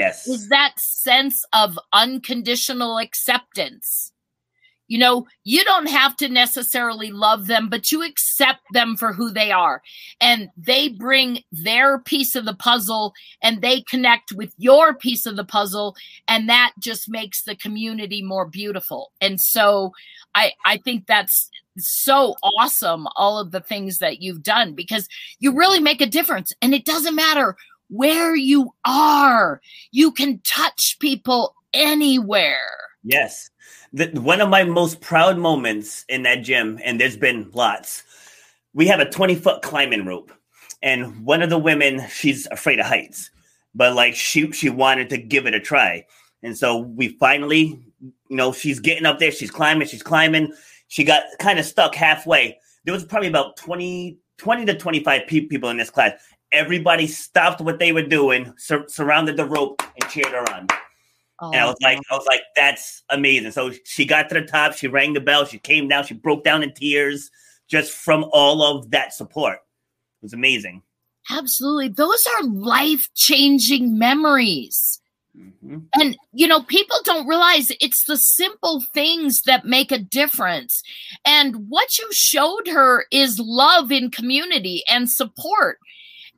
[0.02, 0.28] Yes.
[0.28, 4.12] Is that sense of unconditional acceptance.
[4.88, 9.32] You know, you don't have to necessarily love them, but you accept them for who
[9.32, 9.82] they are.
[10.20, 15.38] And they bring their piece of the puzzle and they connect with your piece of
[15.38, 15.96] the puzzle.
[16.28, 19.14] And that just makes the community more beautiful.
[19.22, 19.94] And so
[20.36, 25.08] I, I think that's so awesome, all of the things that you've done, because
[25.40, 26.52] you really make a difference.
[26.62, 27.56] And it doesn't matter
[27.92, 29.62] where you are.
[29.92, 32.58] You can touch people anywhere.
[33.04, 33.50] Yes.
[33.94, 38.04] The, one of my most proud moments in that gym, and there's been lots,
[38.74, 40.32] we have a 20 foot climbing rope.
[40.82, 43.30] And one of the women, she's afraid of heights,
[43.76, 46.06] but like she, she wanted to give it a try.
[46.42, 50.54] And so we finally, you know, she's getting up there, she's climbing, she's climbing.
[50.88, 52.58] She got kind of stuck halfway.
[52.84, 56.14] There was probably about 20, 20 to 25 people in this class
[56.52, 60.68] everybody stopped what they were doing, sur- surrounded the rope, and cheered her on.
[61.40, 63.52] Oh, and I was like, I was like, that's amazing.
[63.52, 66.44] So she got to the top, she rang the bell, she came down, she broke
[66.44, 67.32] down in tears,
[67.68, 69.56] just from all of that support.
[69.56, 70.84] It was amazing.
[71.30, 71.88] Absolutely.
[71.88, 75.00] Those are life changing memories.
[75.38, 75.78] Mm-hmm.
[75.94, 80.84] And, you know, people don't realize it's the simple things that make a difference.
[81.26, 85.80] And what you showed her is love in community and support.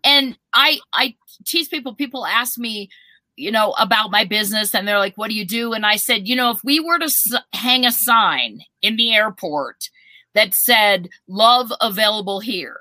[0.04, 2.90] And I, I tease people, people ask me,
[3.36, 5.74] you know, about my business and they're like, what do you do?
[5.74, 9.14] And I said, you know, if we were to s- hang a sign in the
[9.14, 9.90] airport
[10.36, 12.80] that said, love available here,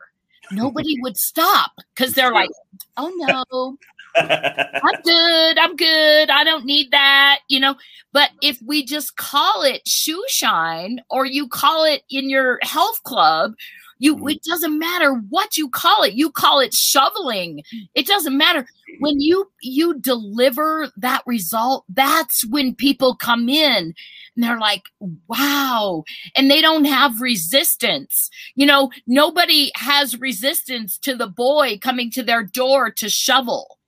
[0.51, 2.51] nobody would stop because they're like,
[2.97, 3.79] oh no,
[4.17, 5.59] I'm good.
[5.59, 6.31] I'm good.
[6.31, 7.77] I don't need that, you know.
[8.13, 13.03] But if we just call it shoe shine or you call it in your health
[13.05, 13.55] club,
[14.03, 14.31] you mm-hmm.
[14.31, 16.15] it doesn't matter what you call it.
[16.15, 17.63] You call it shoveling.
[17.95, 18.67] It doesn't matter.
[18.99, 23.95] When you you deliver that result, that's when people come in
[24.35, 24.83] and they're like,
[25.29, 26.03] wow.
[26.37, 28.29] And they don't have resistance.
[28.57, 33.79] You know, nobody has resistance to the boy coming to their door to shovel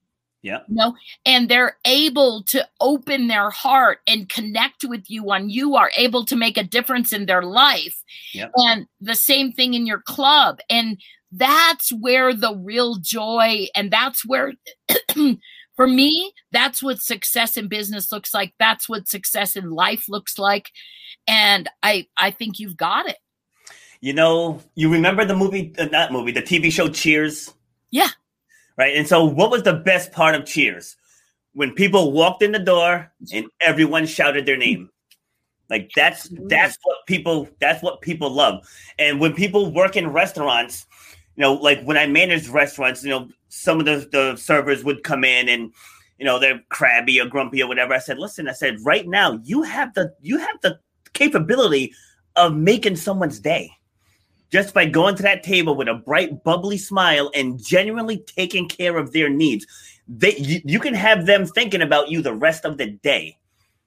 [0.44, 0.58] yeah.
[0.68, 5.74] You know, and they're able to open their heart and connect with you on you
[5.74, 7.96] are able to make a difference in their life.
[8.34, 8.52] Yep.
[8.56, 10.58] And the same thing in your club.
[10.68, 11.00] And
[11.32, 14.52] that's where the real joy and that's where
[15.76, 18.52] for me, that's what success in business looks like.
[18.58, 20.68] That's what success in life looks like.
[21.26, 23.16] And I I think you've got it.
[24.02, 27.54] You know, you remember the movie, uh, not movie, the TV show Cheers?
[27.90, 28.10] Yeah
[28.76, 28.96] right?
[28.96, 30.96] And so, what was the best part of Cheers?
[31.52, 34.90] When people walked in the door and everyone shouted their name.
[35.70, 38.68] Like that's that's what people that's what people love.
[38.98, 40.86] And when people work in restaurants,
[41.36, 45.04] you know, like when I managed restaurants, you know, some of the, the servers would
[45.04, 45.72] come in and
[46.18, 47.94] you know they're crabby or grumpy or whatever.
[47.94, 50.78] I said, listen, I said, right now you have the you have the
[51.14, 51.92] capability
[52.36, 53.70] of making someone's day
[54.54, 58.96] just by going to that table with a bright, bubbly smile and genuinely taking care
[58.96, 59.66] of their needs.
[60.06, 63.36] They, you, you can have them thinking about you the rest of the day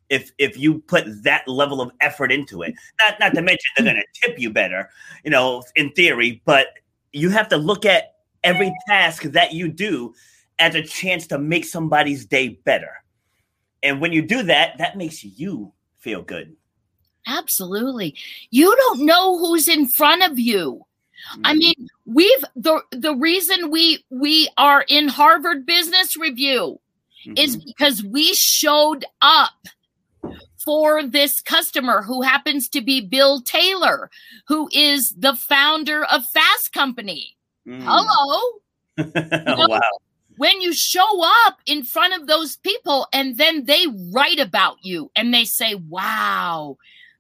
[0.10, 2.76] if if you put that level of effort into it.
[3.00, 4.90] Not not to mention they're going to tip you better,
[5.24, 6.42] you know, in theory.
[6.44, 6.68] But
[7.14, 10.14] you have to look at every task that you do
[10.60, 12.92] as a chance to make somebody's day better.
[13.84, 16.57] And when you do that, that makes you feel good.
[17.28, 18.16] Absolutely.
[18.50, 20.86] You don't know who's in front of you.
[21.44, 21.58] I mm-hmm.
[21.58, 26.80] mean, we've the the reason we we are in Harvard Business Review
[27.26, 27.34] mm-hmm.
[27.38, 29.68] is because we showed up
[30.64, 34.10] for this customer who happens to be Bill Taylor,
[34.48, 37.38] who is the founder of Fast Company.
[37.68, 37.82] Mm.
[37.84, 38.42] Hello.
[38.98, 39.80] know, wow.
[40.38, 45.10] When you show up in front of those people and then they write about you
[45.16, 46.78] and they say, wow,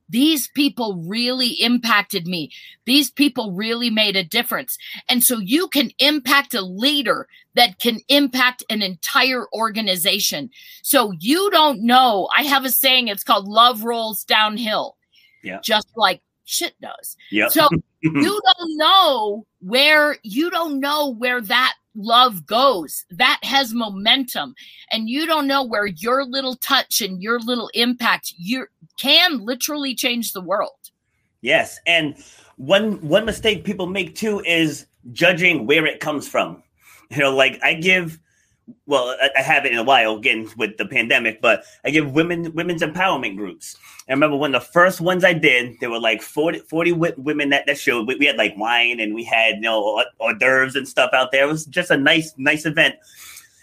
[0.09, 2.51] these people really impacted me.
[2.85, 4.77] These people really made a difference.
[5.09, 10.49] And so you can impact a leader that can impact an entire organization.
[10.83, 12.29] So you don't know.
[12.37, 14.95] I have a saying, it's called love rolls downhill.
[15.43, 15.59] Yeah.
[15.63, 17.15] Just like shit does.
[17.31, 17.49] Yeah.
[17.49, 17.67] So
[18.01, 23.03] you don't know where you don't know where that love goes.
[23.09, 24.53] That has momentum.
[24.91, 28.67] And you don't know where your little touch and your little impact you
[28.99, 30.71] can literally change the world.
[31.41, 31.79] Yes.
[31.85, 32.15] And
[32.55, 36.63] one one mistake people make too is judging where it comes from.
[37.09, 38.19] You know, like I give
[38.85, 42.81] well, I haven't in a while again with the pandemic, but I give women women's
[42.81, 43.77] empowerment groups.
[44.09, 47.49] I remember one of the first ones I did, there were like 40, 40 women
[47.49, 48.07] that, that showed.
[48.07, 51.31] We, we, had like wine and we had, you know, hors d'oeuvres and stuff out
[51.31, 51.45] there.
[51.45, 52.95] It was just a nice, nice event.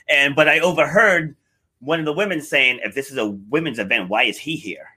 [0.09, 1.37] And, but I overheard
[1.81, 4.89] one of the women saying, if this is a women's event, why is he here?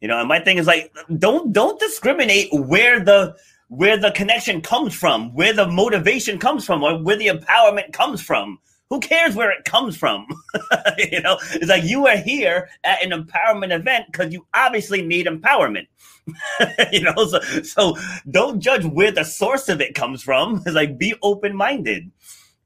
[0.00, 3.36] You know, and my thing is like, don't, don't discriminate where the,
[3.68, 8.20] where the connection comes from, where the motivation comes from, or where the empowerment comes
[8.20, 8.58] from
[8.90, 10.26] who cares where it comes from?
[10.98, 15.26] you know, it's like you are here at an empowerment event because you obviously need
[15.26, 15.86] empowerment.
[16.92, 17.96] you know, so so
[18.30, 20.62] don't judge where the source of it comes from.
[20.66, 22.10] It's like be open minded.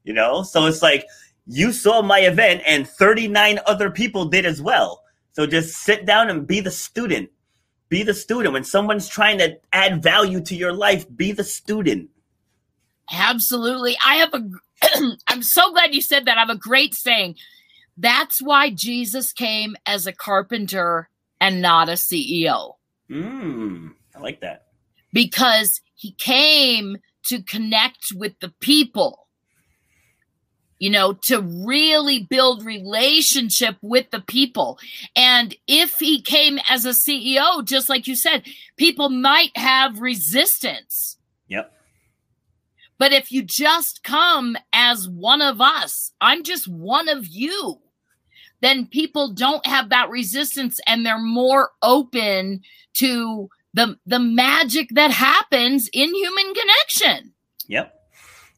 [0.05, 1.05] You know, so it's like
[1.47, 5.03] you saw my event and 39 other people did as well.
[5.33, 7.31] So just sit down and be the student.
[7.89, 8.53] Be the student.
[8.53, 12.11] When someone's trying to add value to your life, be the student.
[13.11, 13.97] Absolutely.
[14.05, 14.43] I have a
[15.29, 16.37] I'm so glad you said that.
[16.37, 17.37] I have a great saying.
[17.97, 21.09] That's why Jesus came as a carpenter
[21.41, 22.75] and not a CEO.
[23.11, 24.67] Mm, I like that.
[25.13, 29.27] Because he came to connect with the people.
[30.79, 34.79] You know, to really build relationship with the people.
[35.17, 38.45] And if he came as a CEO, just like you said,
[38.77, 41.19] people might have resistance
[41.49, 41.73] Yep.
[42.99, 47.81] But if you just come as one of us, I'm just one of you,
[48.61, 52.61] then people don't have that resistance and they're more open
[52.95, 57.33] to the the magic that happens in human connection.
[57.69, 57.95] Yep.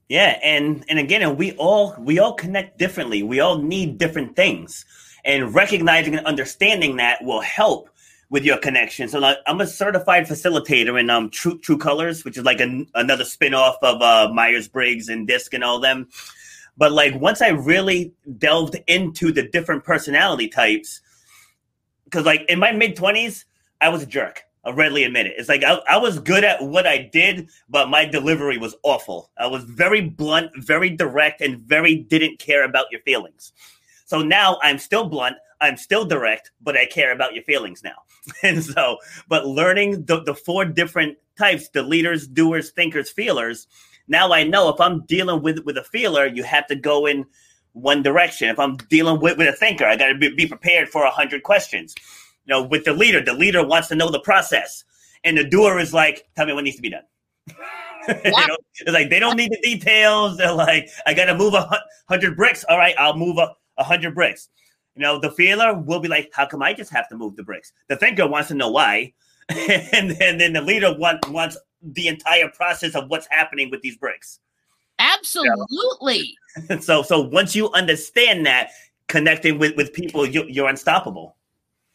[0.08, 3.22] Yeah, and and again, we all we all connect differently.
[3.22, 4.84] We all need different things,
[5.24, 7.90] and recognizing and understanding that will help
[8.30, 9.08] with your connection.
[9.08, 12.86] So like, I'm a certified facilitator in um True True Colors, which is like an,
[12.94, 16.08] another spin-off of uh, Myers Briggs and Disc and all them.
[16.76, 21.02] But like once I really delved into the different personality types,
[22.04, 23.44] because like in my mid twenties,
[23.80, 24.42] I was a jerk.
[24.64, 25.34] I'll readily admit it.
[25.36, 29.30] It's like I, I was good at what I did, but my delivery was awful.
[29.38, 33.52] I was very blunt, very direct, and very didn't care about your feelings.
[34.04, 37.96] So now I'm still blunt, I'm still direct, but I care about your feelings now.
[38.42, 38.98] and so,
[39.28, 43.66] but learning the, the four different types the leaders, doers, thinkers, feelers
[44.10, 47.24] now I know if I'm dealing with, with a feeler, you have to go in
[47.72, 48.48] one direction.
[48.48, 51.10] If I'm dealing with, with a thinker, I got to be, be prepared for a
[51.10, 51.94] hundred questions.
[52.44, 54.84] You know, with the leader, the leader wants to know the process,
[55.22, 57.04] and the doer is like, "Tell me what needs to be done."
[58.08, 58.16] Yeah.
[58.24, 60.38] you know, it's like they don't need the details.
[60.38, 61.70] They're like, "I got to move a
[62.08, 64.48] hundred bricks." All right, I'll move a, a hundred bricks.
[64.96, 67.42] You know, the feeler will be like, "How come I just have to move the
[67.42, 69.12] bricks?" The thinker wants to know why,
[69.48, 73.96] and, and then the leader want, wants the entire process of what's happening with these
[73.96, 74.40] bricks.
[74.98, 76.36] Absolutely.
[76.80, 78.70] so, so once you understand that,
[79.08, 81.36] connecting with with people, you, you're unstoppable.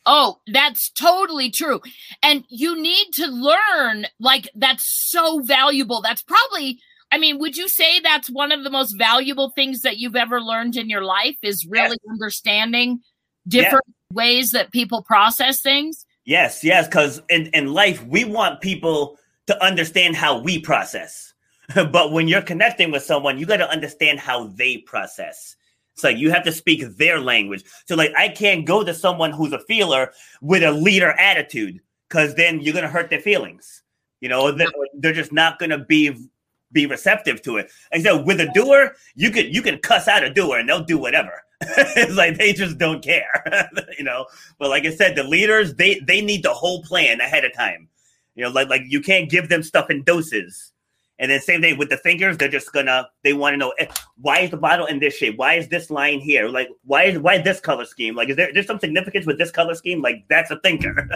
[0.05, 1.81] Oh, that's totally true.
[2.21, 6.01] And you need to learn, like, that's so valuable.
[6.01, 6.79] That's probably,
[7.11, 10.41] I mean, would you say that's one of the most valuable things that you've ever
[10.41, 12.11] learned in your life is really yes.
[12.11, 12.99] understanding
[13.47, 14.15] different yes.
[14.15, 16.05] ways that people process things?
[16.25, 16.87] Yes, yes.
[16.87, 21.33] Because in, in life, we want people to understand how we process.
[21.75, 25.55] but when you're connecting with someone, you got to understand how they process.
[25.95, 27.63] So you have to speak their language.
[27.85, 31.79] So like I can't go to someone who's a feeler with a leader attitude
[32.09, 33.81] because then you're gonna hurt their feelings.
[34.19, 36.27] You know, they're, they're just not gonna be
[36.71, 37.71] be receptive to it.
[37.91, 40.83] And so with a doer, you could you can cuss out a doer and they'll
[40.83, 41.43] do whatever.
[41.61, 43.71] it's like they just don't care.
[43.97, 44.25] you know.
[44.59, 47.87] But like I said, the leaders they they need the whole plan ahead of time.
[48.35, 50.71] You know, like like you can't give them stuff in doses.
[51.17, 53.87] And then same thing with the thinkers, they're just gonna they want to know eh,
[54.17, 55.37] why is the bottle in this shape?
[55.37, 56.49] Why is this line here?
[56.49, 58.15] Like why is why this color scheme?
[58.15, 60.01] Like is there there's some significance with this color scheme?
[60.01, 61.09] Like that's a thinker.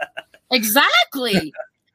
[0.50, 1.52] exactly.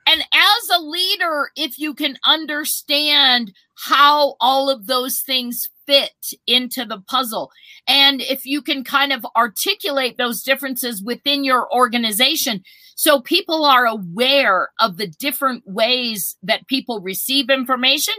[0.07, 6.11] And as a leader, if you can understand how all of those things fit
[6.47, 7.51] into the puzzle,
[7.87, 12.63] and if you can kind of articulate those differences within your organization,
[12.95, 18.13] so people are aware of the different ways that people receive information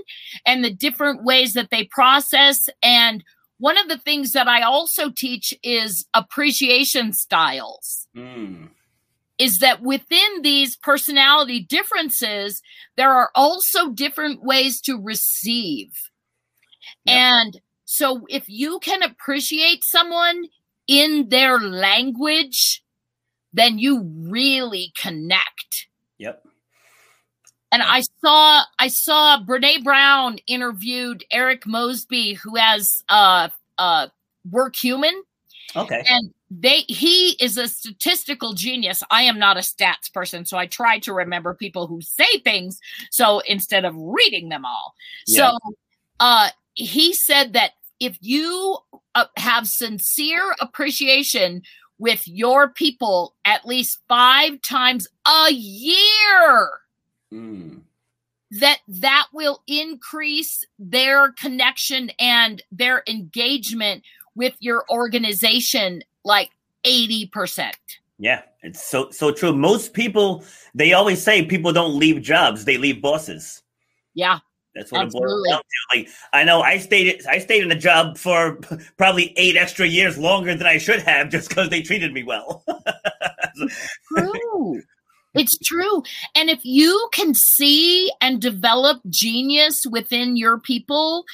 [0.47, 2.68] and the different ways that they process.
[2.82, 3.22] And
[3.59, 8.09] one of the things that I also teach is appreciation styles.
[8.16, 8.68] Mm.
[9.39, 12.62] Is that within these personality differences,
[12.97, 15.91] there are also different ways to receive.
[17.05, 17.16] Yep.
[17.16, 20.45] And so if you can appreciate someone
[20.87, 22.82] in their language,
[23.53, 25.89] then you really connect.
[26.18, 26.45] Yep.
[27.72, 34.09] And I saw I saw Brene Brown interviewed Eric Mosley, who has uh uh
[34.49, 35.12] Workhuman.
[35.77, 36.03] Okay.
[36.07, 39.03] And they he is a statistical genius.
[39.11, 42.79] I am not a stats person, so I try to remember people who say things.
[43.11, 44.95] So instead of reading them all,
[45.27, 45.51] yeah.
[45.51, 45.59] so
[46.21, 48.79] uh, he said that if you
[49.15, 51.62] uh, have sincere appreciation
[51.99, 56.71] with your people at least five times a year
[57.33, 57.81] mm.
[58.51, 64.03] that that will increase their connection and their engagement
[64.35, 66.51] with your organization like
[66.85, 67.72] 80%.
[68.18, 69.53] Yeah, it's so so true.
[69.53, 73.62] Most people they always say people don't leave jobs, they leave bosses.
[74.14, 74.39] Yeah.
[74.74, 75.28] That's what Absolutely.
[75.28, 75.99] it boils down to.
[75.99, 78.57] Like I know I stayed I stayed in the job for
[78.97, 82.64] probably eight extra years longer than I should have just because they treated me well.
[84.16, 84.82] true.
[85.37, 86.05] It's true.
[86.37, 91.24] And if you can see and develop genius within your people,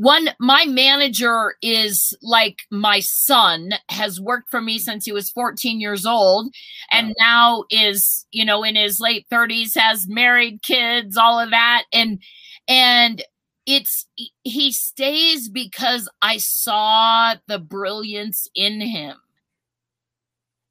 [0.00, 5.78] one my manager is like my son has worked for me since he was 14
[5.78, 6.54] years old
[6.90, 7.14] and wow.
[7.18, 12.22] now is you know in his late 30s has married kids all of that and
[12.66, 13.22] and
[13.66, 14.06] it's
[14.42, 19.16] he stays because I saw the brilliance in him.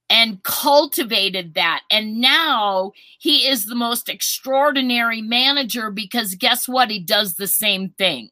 [0.09, 1.83] and cultivated that.
[1.91, 6.89] And now he is the most extraordinary manager because guess what?
[6.89, 8.31] He does the same thing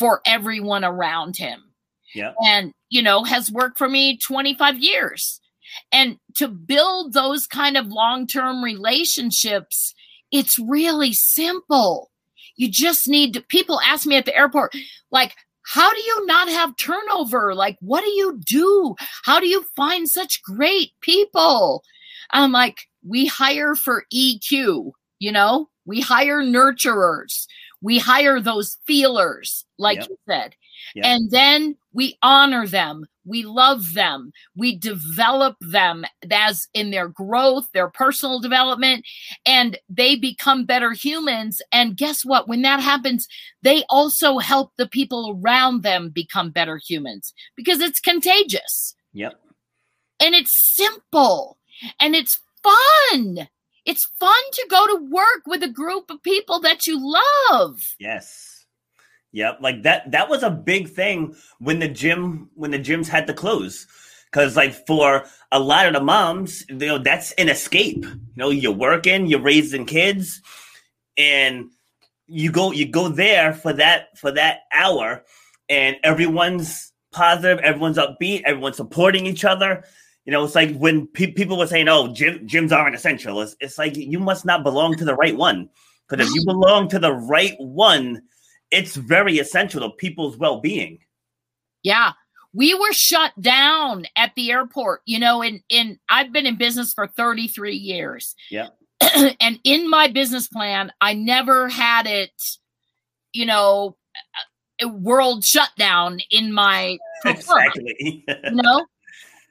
[0.00, 1.62] for everyone around him.
[2.14, 2.32] Yeah.
[2.44, 5.40] And, you know, has worked for me 25 years.
[5.92, 9.94] And to build those kind of long term relationships,
[10.32, 12.10] it's really simple.
[12.56, 14.74] You just need to, people ask me at the airport,
[15.12, 15.34] like,
[15.66, 17.54] how do you not have turnover?
[17.54, 18.96] Like, what do you do?
[19.24, 21.84] How do you find such great people?
[22.32, 27.46] I'm like, we hire for EQ, you know, we hire nurturers,
[27.82, 30.08] we hire those feelers, like yep.
[30.08, 30.54] you said.
[30.94, 31.04] Yep.
[31.04, 33.06] And then we honor them.
[33.24, 34.32] We love them.
[34.56, 39.04] We develop them as in their growth their personal development
[39.46, 41.60] and they become better humans.
[41.70, 42.48] And guess what?
[42.48, 43.26] When that happens
[43.62, 48.94] they also help the people around them become better humans because it's contagious.
[49.12, 49.38] Yep.
[50.18, 51.58] And it's simple
[52.00, 53.48] and it's fun
[53.90, 58.50] it's fun to go to work with a group of people that you love yes
[59.32, 63.26] Yep, like that that was a big thing when the gym when the gyms had
[63.28, 63.86] to close.
[64.32, 68.04] Cause like for a lot of the moms, you know, that's an escape.
[68.04, 70.40] You know, you're working, you're raising kids,
[71.16, 71.70] and
[72.26, 75.24] you go you go there for that for that hour
[75.68, 79.84] and everyone's positive, everyone's upbeat, everyone's supporting each other.
[80.30, 83.56] You know, it's like when pe- people were saying, "Oh, gym, gyms aren't essential." It's,
[83.58, 85.68] it's like you must not belong to the right one.
[86.08, 88.22] Because if you belong to the right one,
[88.70, 91.00] it's very essential to people's well-being.
[91.82, 92.12] Yeah.
[92.52, 96.92] We were shut down at the airport, you know, in in I've been in business
[96.92, 98.36] for 33 years.
[98.52, 98.68] Yeah.
[99.40, 102.30] and in my business plan, I never had it,
[103.32, 103.96] you know,
[104.86, 108.24] world shutdown in my exactly.
[108.28, 108.86] you know?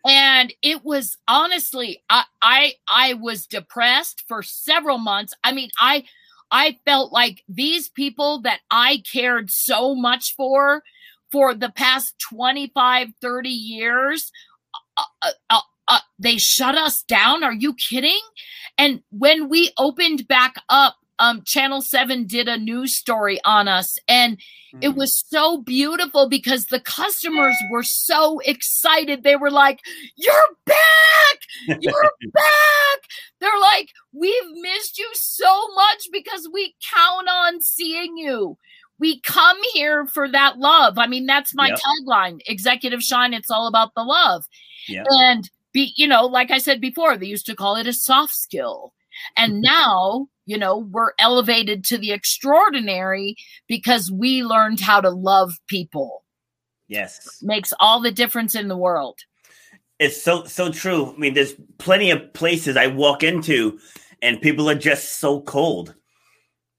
[0.06, 6.04] And it was honestly I, I i was depressed for several months i mean i
[6.52, 10.84] I felt like these people that I cared so much for
[11.32, 14.32] for the past 25, 30 years,
[14.98, 17.44] uh, uh, uh, uh, they shut us down.
[17.44, 18.20] Are you kidding?
[18.78, 24.00] And when we opened back up, um, Channel 7 did a news story on us,
[24.08, 24.38] and
[24.74, 24.80] mm.
[24.82, 29.24] it was so beautiful because the customers were so excited.
[29.24, 29.82] They were like,
[30.16, 30.34] You're
[30.66, 31.78] back!
[31.82, 33.00] You're back!
[33.40, 38.58] They're like, We've missed you so much because we count on seeing you.
[38.98, 40.98] We come here for that love.
[40.98, 41.80] I mean, that's my yep.
[41.80, 44.46] tagline Executive Shine, it's all about the love.
[44.88, 45.06] Yep.
[45.10, 48.34] And be, you know, like I said before, they used to call it a soft
[48.34, 48.94] skill.
[49.38, 49.62] And mm-hmm.
[49.62, 53.36] now you know, we're elevated to the extraordinary
[53.68, 56.26] because we learned how to love people.
[56.88, 57.38] Yes.
[57.44, 59.20] Makes all the difference in the world.
[60.00, 61.14] It's so so true.
[61.14, 63.78] I mean, there's plenty of places I walk into
[64.24, 65.94] and people are just so cold.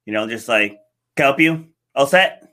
[0.05, 0.81] You know, just like,
[1.15, 1.67] can I help you?
[1.95, 2.53] All set?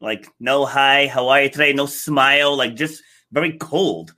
[0.00, 1.72] Like, no hi, how are you today?
[1.72, 3.00] No smile, like just
[3.30, 4.12] very cold.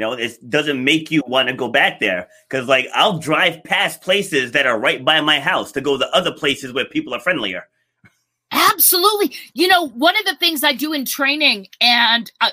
[0.00, 3.62] You know, it doesn't make you want to go back there because, like, I'll drive
[3.64, 7.12] past places that are right by my house to go to other places where people
[7.12, 7.68] are friendlier.
[8.50, 9.36] Absolutely.
[9.52, 12.48] You know, one of the things I do in training and uh,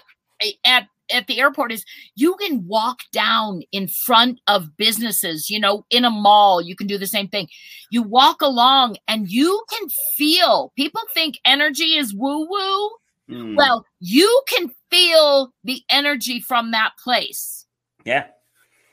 [0.66, 1.86] at at the airport is
[2.16, 6.86] you can walk down in front of businesses, you know, in a mall, you can
[6.86, 7.48] do the same thing.
[7.92, 9.88] You walk along and you can
[10.18, 12.90] feel people think energy is woo woo.
[13.30, 13.56] Mm.
[13.56, 17.66] Well, you can feel the energy from that place.
[18.06, 18.28] Yeah.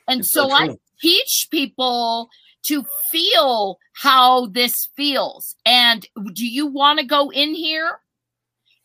[0.07, 2.29] And so, so I teach people
[2.63, 5.55] to feel how this feels.
[5.65, 7.99] And do you want to go in here?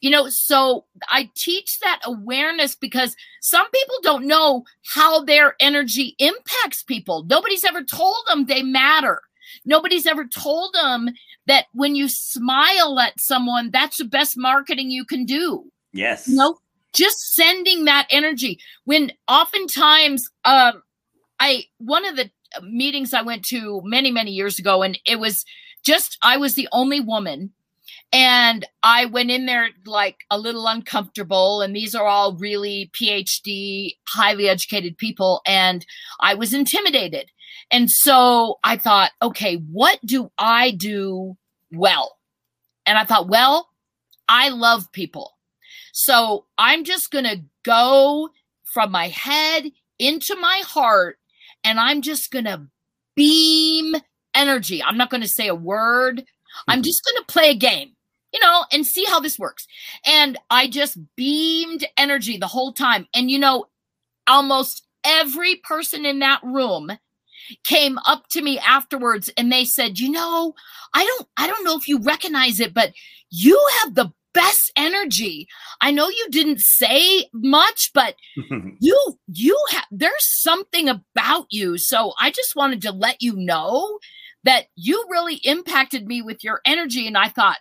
[0.01, 6.15] You know, so I teach that awareness because some people don't know how their energy
[6.19, 7.25] impacts people.
[7.25, 9.21] Nobody's ever told them they matter.
[9.65, 11.11] Nobody's ever told them
[11.47, 15.65] that when you smile at someone, that's the best marketing you can do.
[15.93, 16.29] Yes.
[16.29, 16.59] You know,
[16.93, 18.59] just sending that energy.
[18.85, 20.83] When oftentimes, um,
[21.39, 22.31] I one of the
[22.63, 25.45] meetings I went to many many years ago, and it was
[25.85, 27.53] just I was the only woman.
[28.13, 33.93] And I went in there like a little uncomfortable, and these are all really PhD,
[34.09, 35.87] highly educated people, and
[36.19, 37.31] I was intimidated.
[37.71, 41.37] And so I thought, okay, what do I do
[41.73, 42.17] well?
[42.87, 43.69] And I thought, well,
[44.29, 45.33] I love people.
[45.93, 48.31] So I'm just going to go
[48.65, 51.19] from my head into my heart
[51.65, 52.67] and I'm just going to
[53.17, 53.97] beam
[54.35, 54.83] energy.
[54.83, 56.25] I'm not going to say a word.
[56.69, 56.83] I'm mm-hmm.
[56.83, 57.91] just going to play a game,
[58.33, 59.67] you know, and see how this works.
[60.07, 63.07] And I just beamed energy the whole time.
[63.15, 63.67] And, you know,
[64.27, 66.91] almost every person in that room
[67.65, 70.55] came up to me afterwards and they said, "You know,
[70.95, 72.93] I don't I don't know if you recognize it, but
[73.31, 75.49] you have the best energy.
[75.81, 78.15] I know you didn't say much, but
[78.81, 81.79] you you have there's something about you.
[81.79, 83.99] So I just wanted to let you know
[84.45, 87.59] that you really impacted me with your energy and I thought,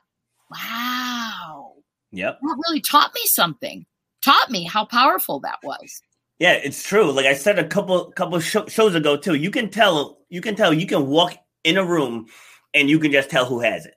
[0.52, 1.74] "Wow.
[2.12, 2.40] Yep.
[2.42, 3.86] That really taught me something.
[4.24, 6.02] Taught me how powerful that was."
[6.40, 7.12] Yeah, it's true.
[7.12, 9.36] Like I said a couple couple sh- shows ago too.
[9.36, 10.20] You can tell.
[10.30, 10.74] You can tell.
[10.74, 12.28] You can walk in a room,
[12.74, 13.96] and you can just tell who has it.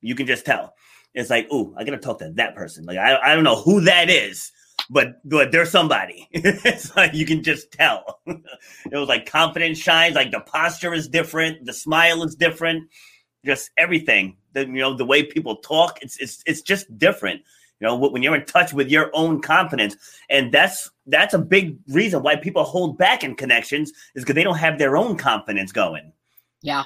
[0.00, 0.74] You can just tell.
[1.14, 2.86] It's like, oh, I gotta talk to that person.
[2.86, 4.50] Like I, I don't know who that is,
[4.88, 6.28] but but there's somebody.
[6.32, 8.20] it's like you can just tell.
[8.26, 10.14] it was like confidence shines.
[10.14, 11.66] Like the posture is different.
[11.66, 12.90] The smile is different.
[13.44, 14.38] Just everything.
[14.54, 15.98] The you know the way people talk.
[16.00, 17.42] It's it's it's just different
[17.82, 19.96] you know when you're in touch with your own confidence.
[20.30, 24.44] And that's that's a big reason why people hold back in connections is because they
[24.44, 26.12] don't have their own confidence going.
[26.62, 26.84] Yeah.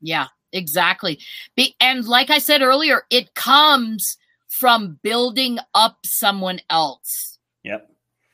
[0.00, 1.20] Yeah exactly.
[1.54, 4.16] Be, and like i said earlier it comes
[4.48, 7.38] from building up someone else.
[7.62, 7.88] Yep.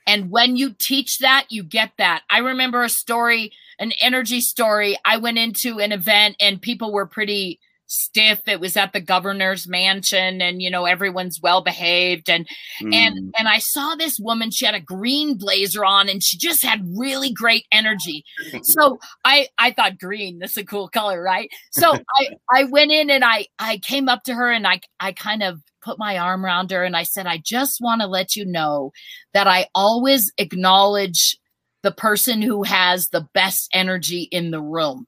[0.07, 2.23] And when you teach that you get that.
[2.31, 4.97] I remember a story an energy story.
[5.05, 8.41] I went into an event and people were pretty stiff.
[8.47, 12.29] It was at the governor's mansion and you know everyone's well behaved.
[12.29, 12.47] And
[12.81, 12.95] mm.
[12.95, 16.65] and and i saw this woman she had a green blazer on and she just
[16.65, 18.25] had really great energy.
[18.63, 21.51] So i i thought green this is a cool color right?
[21.71, 25.13] So i i went in and i i came up to her and i i
[25.13, 28.35] kind of put my arm around her and i said i just want to let
[28.35, 28.93] you know
[29.35, 31.39] that i always acknowledge
[31.83, 35.07] the person who has the best energy in the room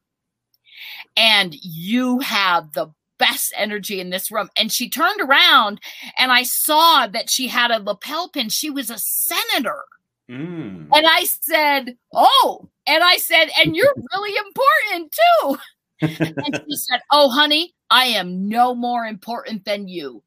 [1.16, 4.48] and you have the best energy in this room.
[4.56, 5.80] And she turned around
[6.18, 8.48] and I saw that she had a lapel pin.
[8.48, 9.82] She was a senator.
[10.30, 10.88] Mm.
[10.92, 15.58] And I said, Oh, and I said, and you're really important too.
[16.00, 20.22] and she said, Oh, honey, I am no more important than you.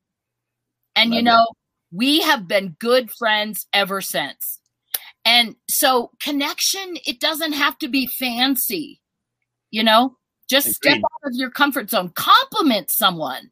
[0.95, 1.57] And Love you know, it.
[1.91, 4.59] we have been good friends ever since.
[5.23, 8.99] And so, connection, it doesn't have to be fancy,
[9.69, 10.17] you know,
[10.51, 10.91] just Agreed.
[10.91, 12.11] step out of your comfort zone.
[12.15, 13.49] Compliment someone.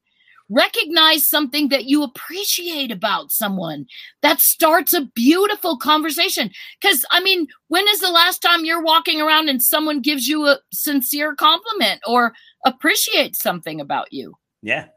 [0.52, 3.86] Recognize something that you appreciate about someone.
[4.22, 6.52] That starts a beautiful conversation.
[6.82, 10.48] Because, I mean, when is the last time you're walking around and someone gives you
[10.48, 12.34] a sincere compliment or
[12.66, 14.36] appreciates something about you?
[14.62, 14.88] Yeah.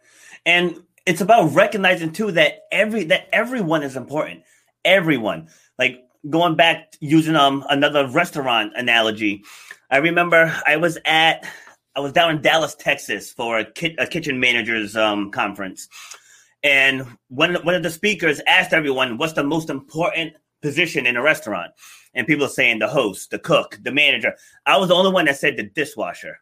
[0.44, 4.42] And it's about recognizing too that every that everyone is important.
[4.84, 5.48] Everyone.
[5.78, 9.42] Like going back using um another restaurant analogy.
[9.90, 11.46] I remember I was at
[11.94, 15.88] I was down in Dallas, Texas, for a, ki- a kitchen managers um, conference,
[16.62, 21.22] and one one of the speakers asked everyone, "What's the most important position in a
[21.22, 21.72] restaurant?"
[22.14, 24.34] And people are saying the host, the cook, the manager.
[24.64, 26.38] I was the only one that said the dishwasher,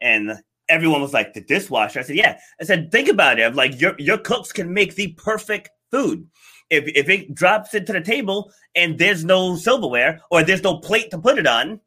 [0.00, 0.32] and
[0.68, 3.56] everyone was like, "The dishwasher." I said, "Yeah." I said, "Think about it.
[3.56, 6.28] Like your your cooks can make the perfect food."
[6.70, 11.10] If, if it drops into the table and there's no silverware or there's no plate
[11.10, 11.80] to put it on,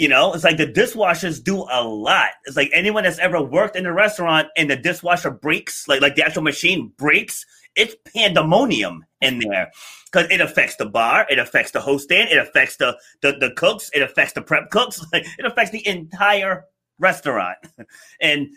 [0.00, 2.30] you know, it's like the dishwashers do a lot.
[2.46, 6.14] It's like anyone that's ever worked in a restaurant and the dishwasher breaks, like like
[6.14, 7.44] the actual machine breaks,
[7.76, 9.70] it's pandemonium in there
[10.10, 13.50] because it affects the bar, it affects the host stand, it affects the the, the
[13.58, 16.64] cooks, it affects the prep cooks, like, it affects the entire
[16.98, 17.58] restaurant,
[18.22, 18.48] and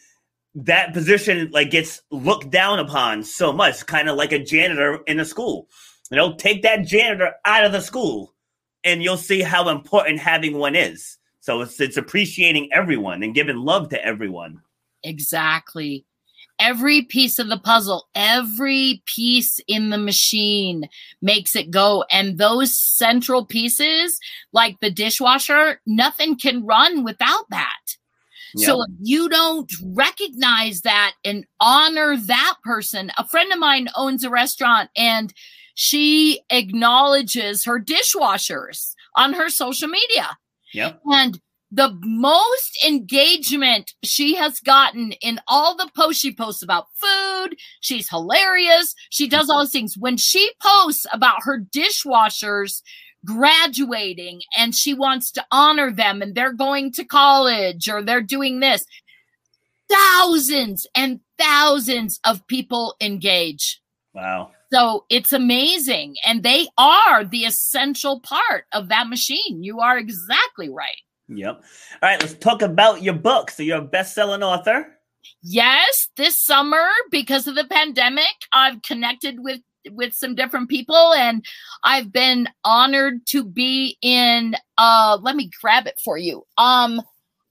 [0.55, 5.19] that position like gets looked down upon so much, kind of like a janitor in
[5.19, 5.67] a school.
[6.09, 8.33] You know, take that janitor out of the school,
[8.85, 13.57] and you'll see how important having one is so it's it's appreciating everyone and giving
[13.57, 14.61] love to everyone.
[15.03, 16.05] Exactly.
[16.57, 20.87] Every piece of the puzzle, every piece in the machine
[21.21, 22.05] makes it go.
[22.13, 24.17] And those central pieces,
[24.53, 27.97] like the dishwasher, nothing can run without that.
[28.55, 28.65] Yep.
[28.65, 34.23] So if you don't recognize that and honor that person, a friend of mine owns
[34.23, 35.33] a restaurant and
[35.75, 40.37] she acknowledges her dishwashers on her social media.
[40.73, 41.01] Yep.
[41.05, 41.39] And
[41.71, 47.55] the most engagement she has gotten in all the posts she posts about food.
[47.81, 48.93] She's hilarious.
[49.09, 49.97] She does all these things.
[49.97, 52.83] When she posts about her dishwashers
[53.25, 58.59] graduating and she wants to honor them and they're going to college or they're doing
[58.59, 58.85] this,
[59.89, 63.81] thousands and thousands of people engage.
[64.13, 64.51] Wow.
[64.73, 66.15] So it's amazing.
[66.25, 69.63] And they are the essential part of that machine.
[69.63, 70.97] You are exactly right.
[71.27, 71.63] Yep.
[72.01, 73.51] All right, let's talk about your book.
[73.51, 74.87] So you're a best-selling author.
[75.43, 79.61] Yes, this summer, because of the pandemic, I've connected with
[79.91, 81.45] with some different people and
[81.83, 86.43] I've been honored to be in uh let me grab it for you.
[86.57, 87.01] Um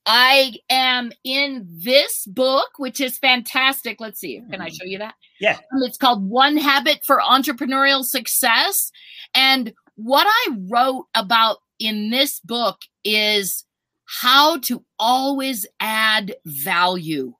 [0.06, 4.00] I am in this book, which is fantastic.
[4.00, 4.42] Let's see.
[4.50, 4.72] Can I mm.
[4.72, 5.14] show you that?
[5.40, 5.58] Yeah.
[5.72, 8.90] Um, it's called One Habit for Entrepreneurial Success.
[9.34, 13.64] And what I wrote about in this book is
[14.04, 17.34] how to always add value.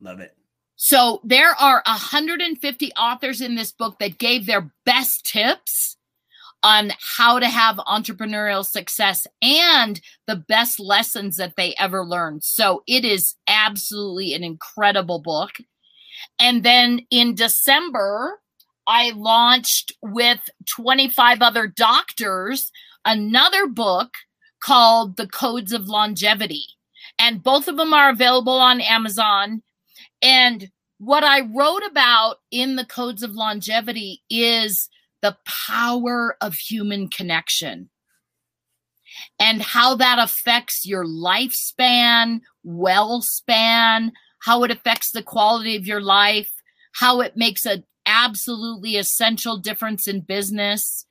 [0.00, 0.36] Love it.
[0.76, 5.95] So there are 150 authors in this book that gave their best tips
[6.66, 12.42] on how to have entrepreneurial success and the best lessons that they ever learned.
[12.42, 15.52] So it is absolutely an incredible book.
[16.40, 18.40] And then in December,
[18.84, 22.72] I launched with 25 other doctors
[23.04, 24.14] another book
[24.60, 26.64] called The Codes of Longevity.
[27.16, 29.62] And both of them are available on Amazon.
[30.20, 34.88] And what I wrote about in The Codes of Longevity is
[35.26, 37.90] the power of human connection
[39.40, 44.12] and how that affects your lifespan, well span,
[44.42, 46.52] how it affects the quality of your life,
[46.94, 51.04] how it makes an absolutely essential difference in business.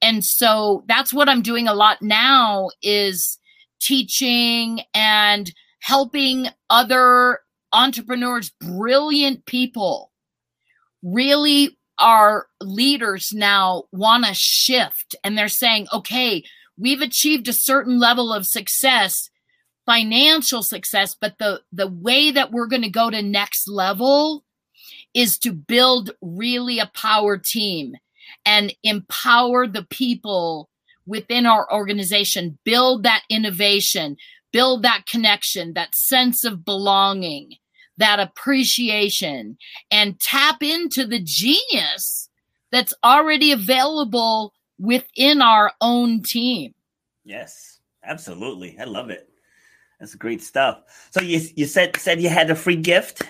[0.00, 3.38] And so that's what I'm doing a lot now is
[3.80, 5.52] teaching and
[5.82, 7.38] helping other
[7.72, 10.10] entrepreneurs, brilliant people
[11.00, 16.42] really our leaders now want to shift and they're saying, okay,
[16.78, 19.30] we've achieved a certain level of success,
[19.86, 24.44] financial success, but the, the way that we're going to go to next level
[25.14, 27.94] is to build really a power team
[28.44, 30.68] and empower the people
[31.06, 34.16] within our organization, build that innovation,
[34.52, 37.56] build that connection, that sense of belonging
[37.98, 39.58] that appreciation
[39.90, 42.30] and tap into the genius
[42.70, 46.72] that's already available within our own team.
[47.24, 48.76] Yes, absolutely.
[48.80, 49.28] I love it.
[50.00, 50.82] That's great stuff.
[51.12, 53.22] So you you said said you had a free gift?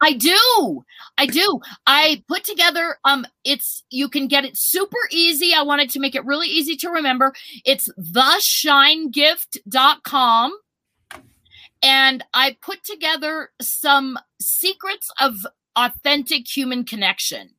[0.00, 0.82] I do.
[1.18, 1.60] I do.
[1.86, 5.52] I put together um it's you can get it super easy.
[5.54, 7.34] I wanted to make it really easy to remember.
[7.66, 10.52] It's theshinegift.com
[11.84, 15.34] and I put together some secrets of
[15.76, 17.50] authentic human connection.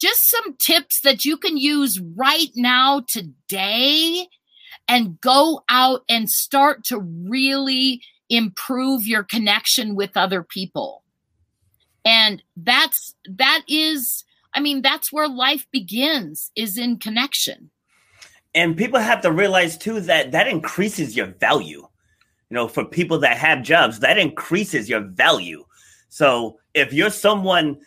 [0.00, 4.26] Just some tips that you can use right now, today,
[4.88, 11.04] and go out and start to really improve your connection with other people.
[12.04, 17.70] And that's, that is, I mean, that's where life begins, is in connection.
[18.52, 21.86] And people have to realize too that that increases your value
[22.50, 25.64] you know, for people that have jobs, that increases your value.
[26.08, 27.78] So if you're someone,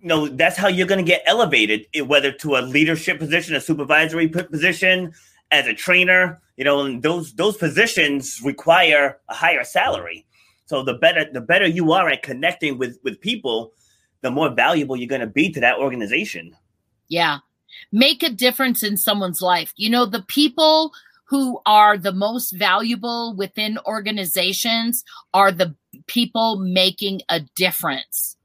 [0.00, 3.56] you know, that's how you're going to get elevated, eh, whether to a leadership position,
[3.56, 5.12] a supervisory position,
[5.52, 10.26] as a trainer, you know, and those those positions require a higher salary.
[10.64, 13.72] So the better the better you are at connecting with with people,
[14.22, 16.56] the more valuable you're going to be to that organization.
[17.08, 17.38] Yeah.
[17.92, 19.72] Make a difference in someone's life.
[19.76, 20.92] You know, the people
[21.32, 25.02] who are the most valuable within organizations
[25.32, 25.74] are the
[26.06, 28.36] people making a difference.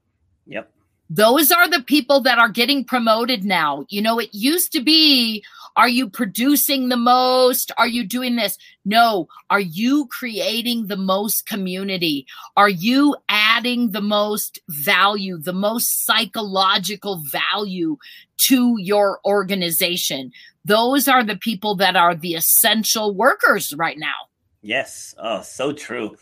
[0.46, 0.72] Yep.
[1.10, 3.86] Those are the people that are getting promoted now.
[3.90, 5.44] You know, it used to be
[5.76, 7.72] are you producing the most?
[7.78, 8.58] Are you doing this?
[8.86, 9.28] No.
[9.50, 12.26] Are you creating the most community?
[12.56, 17.98] Are you adding the most value, the most psychological value
[18.48, 20.32] to your organization?
[20.68, 24.28] Those are the people that are the essential workers right now.
[24.61, 25.15] Yes.
[25.18, 26.18] Oh, so true.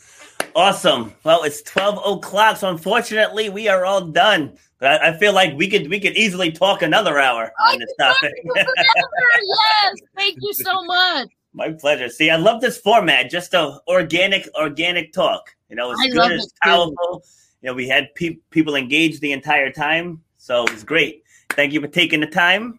[0.56, 1.16] Awesome.
[1.24, 2.58] Well, it's 12 o'clock.
[2.58, 4.56] So unfortunately, we are all done.
[4.78, 7.92] But I, I feel like we could we could easily talk another hour on this
[8.00, 8.34] topic.
[8.56, 9.96] yes.
[10.16, 11.30] Thank you so much.
[11.54, 12.10] My pleasure.
[12.10, 15.56] See, I love this format, just a organic, organic talk.
[15.70, 17.24] You know, it's I good, it's powerful.
[17.62, 20.22] You know, we had pe- people engaged the entire time.
[20.38, 21.24] So it's great.
[21.52, 22.78] Thank you for taking the time.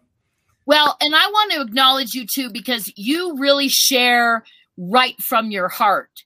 [0.67, 4.43] Well, and I want to acknowledge you too because you really share
[4.77, 6.25] right from your heart.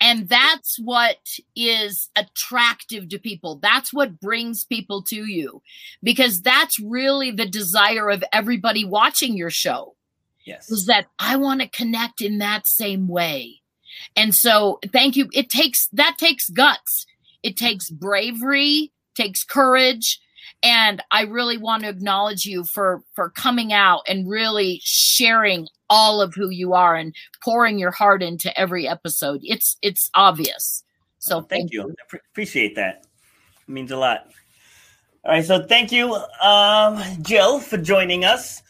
[0.00, 1.18] And that's what
[1.54, 3.56] is attractive to people.
[3.56, 5.60] That's what brings people to you
[6.02, 9.94] because that's really the desire of everybody watching your show.
[10.46, 10.70] Yes.
[10.70, 13.60] Is that I want to connect in that same way.
[14.16, 15.28] And so thank you.
[15.34, 17.04] It takes that takes guts.
[17.42, 20.20] It takes bravery, takes courage,
[20.62, 26.20] and I really want to acknowledge you for for coming out and really sharing all
[26.20, 29.40] of who you are and pouring your heart into every episode.
[29.42, 30.84] It's it's obvious.
[31.18, 31.94] So oh, thank, thank, you.
[32.12, 32.18] you.
[32.32, 33.06] appreciate that.
[33.66, 34.28] It means a lot.
[35.24, 38.62] All right, so thank you, um, Jill, for joining us.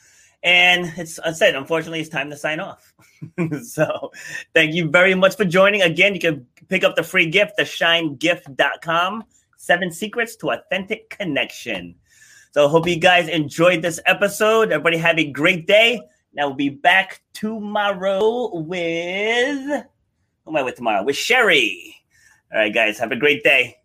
[0.43, 2.93] And it's I said, unfortunately, it's time to sign off.
[3.63, 4.13] so
[4.55, 5.83] thank you very much for joining.
[5.83, 9.25] Again, you can pick up the free gift, the shinegift.com,
[9.59, 11.97] seven secrets to authentic connection.
[12.53, 14.73] So hope you guys enjoyed this episode.
[14.73, 16.01] Everybody have a great day.
[16.33, 19.85] Now we'll be back tomorrow with
[20.45, 21.05] who am I with tomorrow?
[21.05, 21.95] With Sherry.
[22.53, 23.77] All right, guys, have a great day.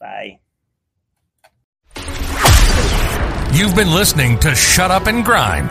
[0.00, 0.40] Bye.
[3.52, 5.70] You've been listening to Shut Up and Grind.